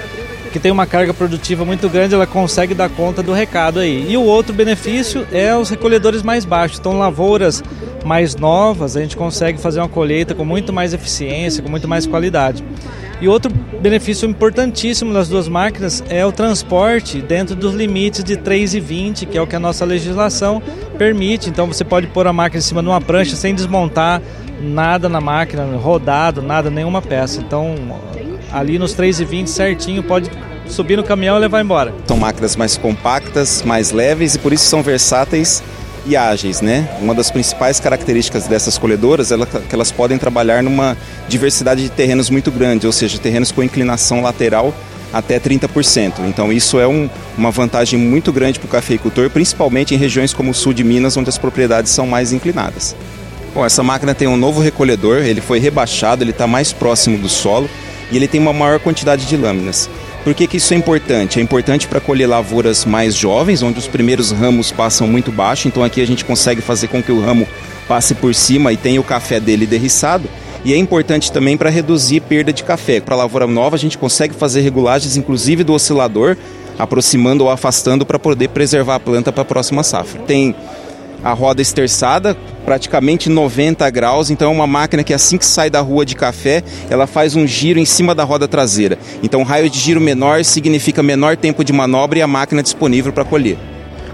que 0.52 0.60
tem 0.60 0.72
uma 0.72 0.88
carga 0.88 1.14
produtiva 1.14 1.64
muito 1.64 1.88
grande, 1.88 2.16
ela 2.16 2.26
consegue 2.26 2.74
dar 2.74 2.90
conta 2.90 3.22
do 3.22 3.32
recado 3.32 3.80
aí. 3.80 4.12
E 4.12 4.18
o 4.18 4.24
outro 4.24 4.52
benefício 4.52 5.28
é 5.32 5.56
os 5.56 5.70
recolhedores 5.70 6.24
mais 6.24 6.44
baixos, 6.44 6.80
então 6.80 6.98
lavouras 6.98 7.64
mais 8.04 8.36
novas 8.36 8.98
a 8.98 9.02
gente 9.02 9.16
consegue 9.16 9.60
fazer 9.60 9.80
uma 9.80 9.90
colheita 9.90 10.34
com 10.34 10.44
muito 10.44 10.74
mais 10.74 10.92
eficiência, 10.92 11.62
com 11.62 11.70
muito 11.70 11.88
mais 11.88 12.08
qualidade. 12.08 12.64
E 13.22 13.28
outro 13.28 13.52
benefício 13.82 14.30
importantíssimo 14.30 15.14
das 15.14 15.28
duas 15.28 15.50
máquinas 15.50 16.02
é 16.10 16.26
o 16.26 16.32
transporte 16.32 17.22
dentro 17.22 17.54
dos 17.54 17.74
limites 17.74 18.24
de 18.24 18.38
3,20, 18.38 19.28
que 19.28 19.38
é 19.38 19.42
o 19.42 19.48
que 19.48 19.58
a 19.58 19.60
nossa 19.60 19.84
legislação 19.84 20.62
permite. 20.98 21.50
Então 21.50 21.68
você 21.68 21.84
pode 21.84 22.08
pôr 22.08 22.28
a 22.28 22.34
máquina 22.34 22.60
em 22.60 22.64
cima 22.64 22.82
de 22.82 22.88
uma 22.88 23.02
prancha 23.02 23.36
sem 23.36 23.54
desmontar 23.54 24.22
nada 24.62 25.10
na 25.10 25.20
máquina, 25.20 25.66
rodado, 25.76 26.42
nada, 26.42 26.70
nenhuma 26.70 27.02
peça. 27.02 27.42
Então 27.42 27.76
ali 28.54 28.80
nos 28.80 28.96
3,20 28.96 29.48
certinho 29.48 30.02
pode 30.02 30.32
subir 30.66 30.96
no 30.96 31.04
caminhão 31.04 31.36
e 31.36 31.40
levar 31.40 31.62
embora. 31.62 31.94
São 32.06 32.16
máquinas 32.16 32.56
mais 32.56 32.78
compactas, 32.78 33.64
mais 33.64 33.92
leves 33.92 34.36
e 34.36 34.40
por 34.40 34.54
isso 34.54 34.66
são 34.66 34.82
versáteis 34.82 35.62
e 36.10 36.18
ágeis, 36.18 36.60
né? 36.60 36.90
Uma 37.00 37.14
das 37.14 37.30
principais 37.30 37.80
características 37.80 38.48
dessas 38.48 38.78
colhedoras 38.78 39.32
é 39.32 39.38
que 39.38 39.76
elas 39.76 39.92
podem 39.92 40.18
trabalhar 40.18 40.64
numa 40.64 40.98
diversidade 41.28 41.84
de 41.84 41.90
terrenos 41.90 42.30
muito 42.30 42.52
grande, 42.52 42.88
ou 42.88 42.92
seja, 42.92 43.20
terrenos 43.20 43.52
com 43.52 43.62
inclinação 43.62 44.22
lateral 44.22 44.74
até 45.14 45.40
30%. 45.40 46.14
Então 46.28 46.52
isso 46.52 46.80
é 46.80 46.88
um, 46.88 47.10
uma 47.38 47.52
vantagem 47.52 48.00
muito 48.00 48.34
grande 48.34 48.60
para 48.60 48.68
o 48.68 48.70
cafeicultor, 48.70 49.30
principalmente 49.30 49.94
em 49.94 49.98
regiões 49.98 50.34
como 50.34 50.52
o 50.52 50.54
sul 50.54 50.74
de 50.74 50.84
Minas, 50.84 51.16
onde 51.16 51.30
as 51.30 51.38
propriedades 51.38 51.92
são 51.92 52.08
mais 52.08 52.32
inclinadas. 52.32 52.96
Bom, 53.54 53.66
essa 53.66 53.84
máquina 53.84 54.14
tem 54.14 54.28
um 54.28 54.38
novo 54.38 54.62
recolhedor, 54.62 55.18
ele 55.18 55.42
foi 55.42 55.60
rebaixado, 55.60 56.24
ele 56.24 56.32
está 56.32 56.48
mais 56.48 56.72
próximo 56.74 57.18
do 57.18 57.30
solo 57.30 57.70
e 58.12 58.16
ele 58.16 58.28
tem 58.28 58.40
uma 58.40 58.54
maior 58.54 58.80
quantidade 58.80 59.26
de 59.26 59.38
lâminas. 59.38 59.90
Por 60.30 60.36
que, 60.36 60.46
que 60.46 60.58
isso 60.58 60.76
é 60.76 60.78
importante? 60.78 61.40
É 61.40 61.42
importante 61.42 61.88
para 61.88 62.00
colher 62.00 62.28
lavouras 62.28 62.86
mais 62.86 63.16
jovens, 63.16 63.64
onde 63.64 63.80
os 63.80 63.88
primeiros 63.88 64.30
ramos 64.30 64.72
passam 64.72 65.08
muito 65.08 65.32
baixo, 65.32 65.68
então 65.68 65.84
aqui 65.84 66.00
a 66.00 66.06
gente 66.06 66.24
consegue 66.24 66.62
fazer 66.62 66.88
com 66.88 67.02
que 67.02 67.12
o 67.12 67.20
ramo 67.20 67.48
passe 67.88 68.14
por 68.14 68.36
cima 68.36 68.72
e 68.72 68.78
tenha 68.78 69.02
o 69.02 69.04
café 69.04 69.40
dele 69.40 69.66
derriçado. 69.66 70.30
E 70.64 70.72
é 70.72 70.78
importante 70.78 71.32
também 71.32 71.58
para 71.58 71.72
reduzir 71.72 72.20
perda 72.20 72.54
de 72.54 72.64
café. 72.64 73.02
Para 73.02 73.16
lavoura 73.16 73.48
nova, 73.48 73.76
a 73.76 73.80
gente 73.80 73.98
consegue 73.98 74.36
fazer 74.36 74.62
regulagens, 74.62 75.18
inclusive 75.18 75.64
do 75.64 75.74
oscilador, 75.74 76.38
aproximando 76.78 77.46
ou 77.46 77.50
afastando 77.50 78.06
para 78.06 78.20
poder 78.20 78.50
preservar 78.50 78.98
a 78.98 79.00
planta 79.00 79.32
para 79.32 79.42
a 79.42 79.46
próxima 79.46 79.82
safra. 79.82 80.22
Tem 80.28 80.56
a 81.24 81.34
roda 81.34 81.62
esterçada, 81.62 82.36
praticamente 82.66 83.30
90 83.30 83.90
graus, 83.90 84.30
então 84.30 84.52
é 84.52 84.54
uma 84.54 84.68
máquina 84.68 85.04
que 85.04 85.14
assim 85.14 85.38
que 85.38 85.46
sai 85.46 85.70
da 85.70 85.82
rua 85.82 86.06
de 86.06 86.16
café, 86.16 86.64
ela 86.90 87.08
faz 87.08 87.36
um 87.36 87.46
giro 87.46 87.80
em 87.80 87.86
cima 87.86 88.16
da 88.16 88.24
roda 88.24 88.48
traseira. 88.48 88.98
Então 89.22 89.44
raio 89.44 89.70
de 89.70 89.80
giro 89.80 90.00
menor 90.00 90.44
significa 90.44 91.04
menor 91.04 91.36
tempo 91.36 91.64
de 91.64 91.74
manobra 91.74 92.20
e 92.20 92.22
a 92.22 92.28
máquina 92.28 92.64
disponível 92.64 93.12
para 93.12 93.26
colher. 93.26 93.58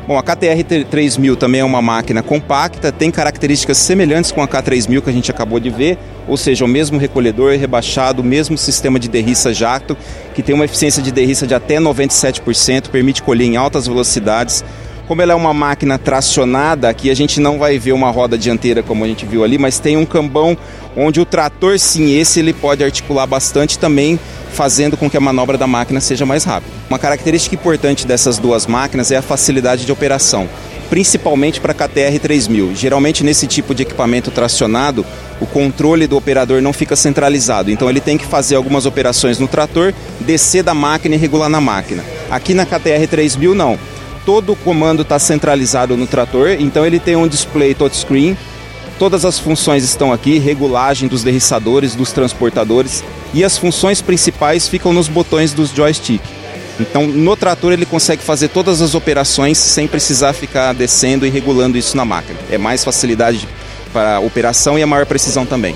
Bom, 0.08 0.20
a 0.20 0.22
KTR 0.22 0.86
3000 0.88 1.36
também 1.36 1.62
é 1.62 1.64
uma 1.64 1.82
máquina 1.82 2.22
compacta, 2.22 2.92
tem 2.92 3.10
características 3.10 3.80
semelhantes 3.80 4.32
com 4.32 4.40
a 4.40 4.48
K3000 4.48 5.02
que 5.02 5.10
a 5.10 5.14
gente 5.14 5.32
acabou 5.32 5.60
de 5.60 5.72
ver, 5.72 5.98
ou 6.28 6.38
seja, 6.38 6.64
o 6.64 6.68
mesmo 6.68 7.00
recolhedor 7.00 7.58
rebaixado, 7.58 8.22
o 8.22 8.26
mesmo 8.26 8.56
sistema 8.56 9.00
de 9.00 9.10
derriça 9.10 9.52
jacto, 9.52 9.98
que 10.36 10.44
tem 10.44 10.54
uma 10.54 10.66
eficiência 10.66 11.02
de 11.02 11.12
derriça 11.12 11.48
de 11.48 11.56
até 11.56 11.78
97%, 11.78 12.90
permite 12.90 13.24
colher 13.24 13.46
em 13.46 13.58
altas 13.58 13.88
velocidades, 13.88 14.64
como 15.08 15.22
ela 15.22 15.34
é 15.34 15.36
uma 15.36 15.54
máquina 15.54 15.98
tracionada, 15.98 16.90
aqui 16.90 17.10
a 17.10 17.14
gente 17.14 17.40
não 17.40 17.60
vai 17.60 17.78
ver 17.78 17.92
uma 17.92 18.10
roda 18.10 18.38
dianteira 18.38 18.82
como 18.82 19.04
a 19.04 19.08
gente 19.08 19.26
viu 19.26 19.44
ali, 19.44 19.58
mas 19.58 19.80
tem 19.80 19.96
um 19.98 20.06
cambão 20.06 20.58
onde 20.96 21.20
o 21.20 21.26
trator, 21.26 21.78
sim, 21.78 22.18
esse 22.18 22.40
ele 22.40 22.54
pode 22.54 22.84
articular 22.84 23.28
bastante 23.28 23.78
também, 23.78 24.20
fazendo 24.52 24.98
com 24.98 25.10
que 25.10 25.18
a 25.18 25.22
manobra 25.22 25.58
da 25.58 25.68
máquina 25.68 26.00
seja 26.00 26.26
mais 26.26 26.44
rápida. 26.44 26.74
Uma 26.90 26.98
característica 26.98 27.56
importante 27.56 28.08
dessas 28.08 28.38
duas 28.38 28.66
máquinas 28.66 29.12
é 29.12 29.18
a 29.18 29.22
facilidade 29.22 29.86
de 29.86 29.92
operação, 29.92 30.50
principalmente 30.90 31.60
para 31.60 31.72
a 31.72 31.76
KTR 31.76 32.18
3000. 32.20 32.74
Geralmente 32.74 33.24
nesse 33.24 33.46
tipo 33.46 33.76
de 33.76 33.84
equipamento 33.84 34.32
tracionado, 34.32 35.06
o 35.40 35.46
controle 35.46 36.08
do 36.08 36.18
operador 36.18 36.62
não 36.62 36.74
fica 36.74 36.96
centralizado, 36.96 37.70
então 37.70 37.90
ele 37.90 38.00
tem 38.00 38.18
que 38.18 38.26
fazer 38.26 38.56
algumas 38.56 38.86
operações 38.86 39.38
no 39.38 39.48
trator, 39.48 39.94
descer 40.22 40.64
da 40.64 40.74
máquina 40.74 41.16
e 41.16 41.18
regular 41.18 41.50
na 41.50 41.60
máquina. 41.60 42.04
Aqui 42.32 42.54
na 42.54 42.66
KTR 42.66 43.06
3000 43.08 43.54
não 43.54 43.78
todo 44.26 44.54
o 44.54 44.56
comando 44.56 45.04
está 45.04 45.20
centralizado 45.20 45.96
no 45.96 46.08
trator, 46.08 46.50
então 46.60 46.86
ele 46.86 47.00
tem 47.00 47.16
um 47.16 47.28
display 47.28 47.74
touchscreen. 47.74 48.36
Todas 48.98 49.26
as 49.26 49.38
funções 49.38 49.84
estão 49.84 50.12
aqui, 50.12 50.40
regulagem 50.40 51.08
dos 51.08 51.22
derriçadores, 51.22 51.96
dos 51.96 52.12
transportadores 52.12 53.04
e 53.34 53.44
as 53.44 53.58
funções 53.58 54.02
principais 54.02 54.68
ficam 54.68 54.94
nos 54.94 55.08
botões 55.08 55.54
dos 55.54 55.70
joystick. 55.70 56.22
Então, 56.80 57.08
no 57.08 57.36
trator 57.36 57.72
ele 57.72 57.86
consegue 57.86 58.22
fazer 58.22 58.50
todas 58.50 58.82
as 58.82 58.96
operações 58.96 59.58
sem 59.58 59.88
precisar 59.88 60.34
ficar 60.34 60.74
descendo 60.74 61.26
e 61.26 61.30
regulando 61.30 61.78
isso 61.78 61.96
na 61.96 62.04
máquina. 62.04 62.40
É 62.50 62.58
mais 62.58 62.84
facilidade 62.84 63.48
para 63.94 64.16
a 64.16 64.20
operação 64.20 64.78
e 64.78 64.84
a 64.84 64.88
maior 64.88 65.06
precisão 65.06 65.46
também. 65.46 65.76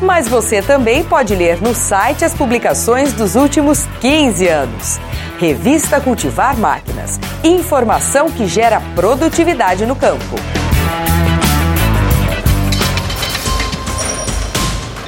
Mas 0.00 0.28
você 0.28 0.60
também 0.60 1.02
pode 1.02 1.34
ler 1.34 1.60
no 1.62 1.74
site 1.74 2.24
as 2.24 2.34
publicações 2.34 3.12
dos 3.12 3.34
últimos 3.34 3.86
15 4.00 4.46
anos. 4.46 5.00
Revista 5.38 6.00
Cultivar 6.00 6.56
Máquinas. 6.56 7.18
Informação 7.42 8.30
que 8.30 8.46
gera 8.46 8.80
produtividade 8.94 9.86
no 9.86 9.96
campo. 9.96 10.36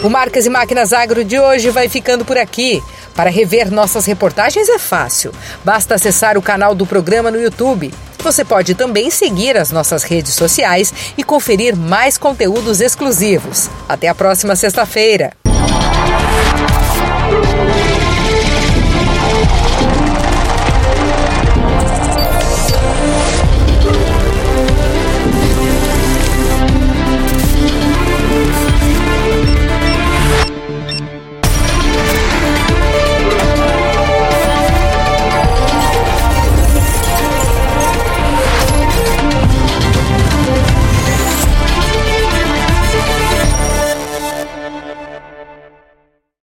O 0.03 0.09
Marcas 0.09 0.47
e 0.47 0.51
Máquinas 0.51 0.93
Agro 0.93 1.25
de 1.25 1.39
hoje 1.39 1.71
vai 1.71 1.89
ficando 1.89 2.25
por 2.25 2.39
aqui. 2.39 2.83
Para 3.15 3.31
rever 3.31 3.71
nossas 3.71 4.07
reportagens 4.07 4.69
é 4.69 4.79
fácil. 4.79 5.33
Basta 5.65 5.97
acessar 5.97 6.39
o 6.39 6.43
canal 6.43 6.75
do 6.75 6.87
programa 6.87 7.31
no 7.31 7.41
YouTube. 7.41 7.93
Você 8.23 8.45
pode 8.45 8.75
também 8.75 9.11
seguir 9.11 9.57
as 9.57 9.71
nossas 9.71 10.03
redes 10.03 10.35
sociais 10.35 10.93
e 11.17 11.23
conferir 11.23 11.77
mais 11.77 12.19
conteúdos 12.19 12.81
exclusivos. 12.81 13.71
Até 13.89 14.09
a 14.09 14.15
próxima 14.15 14.57
sexta-feira. 14.57 15.38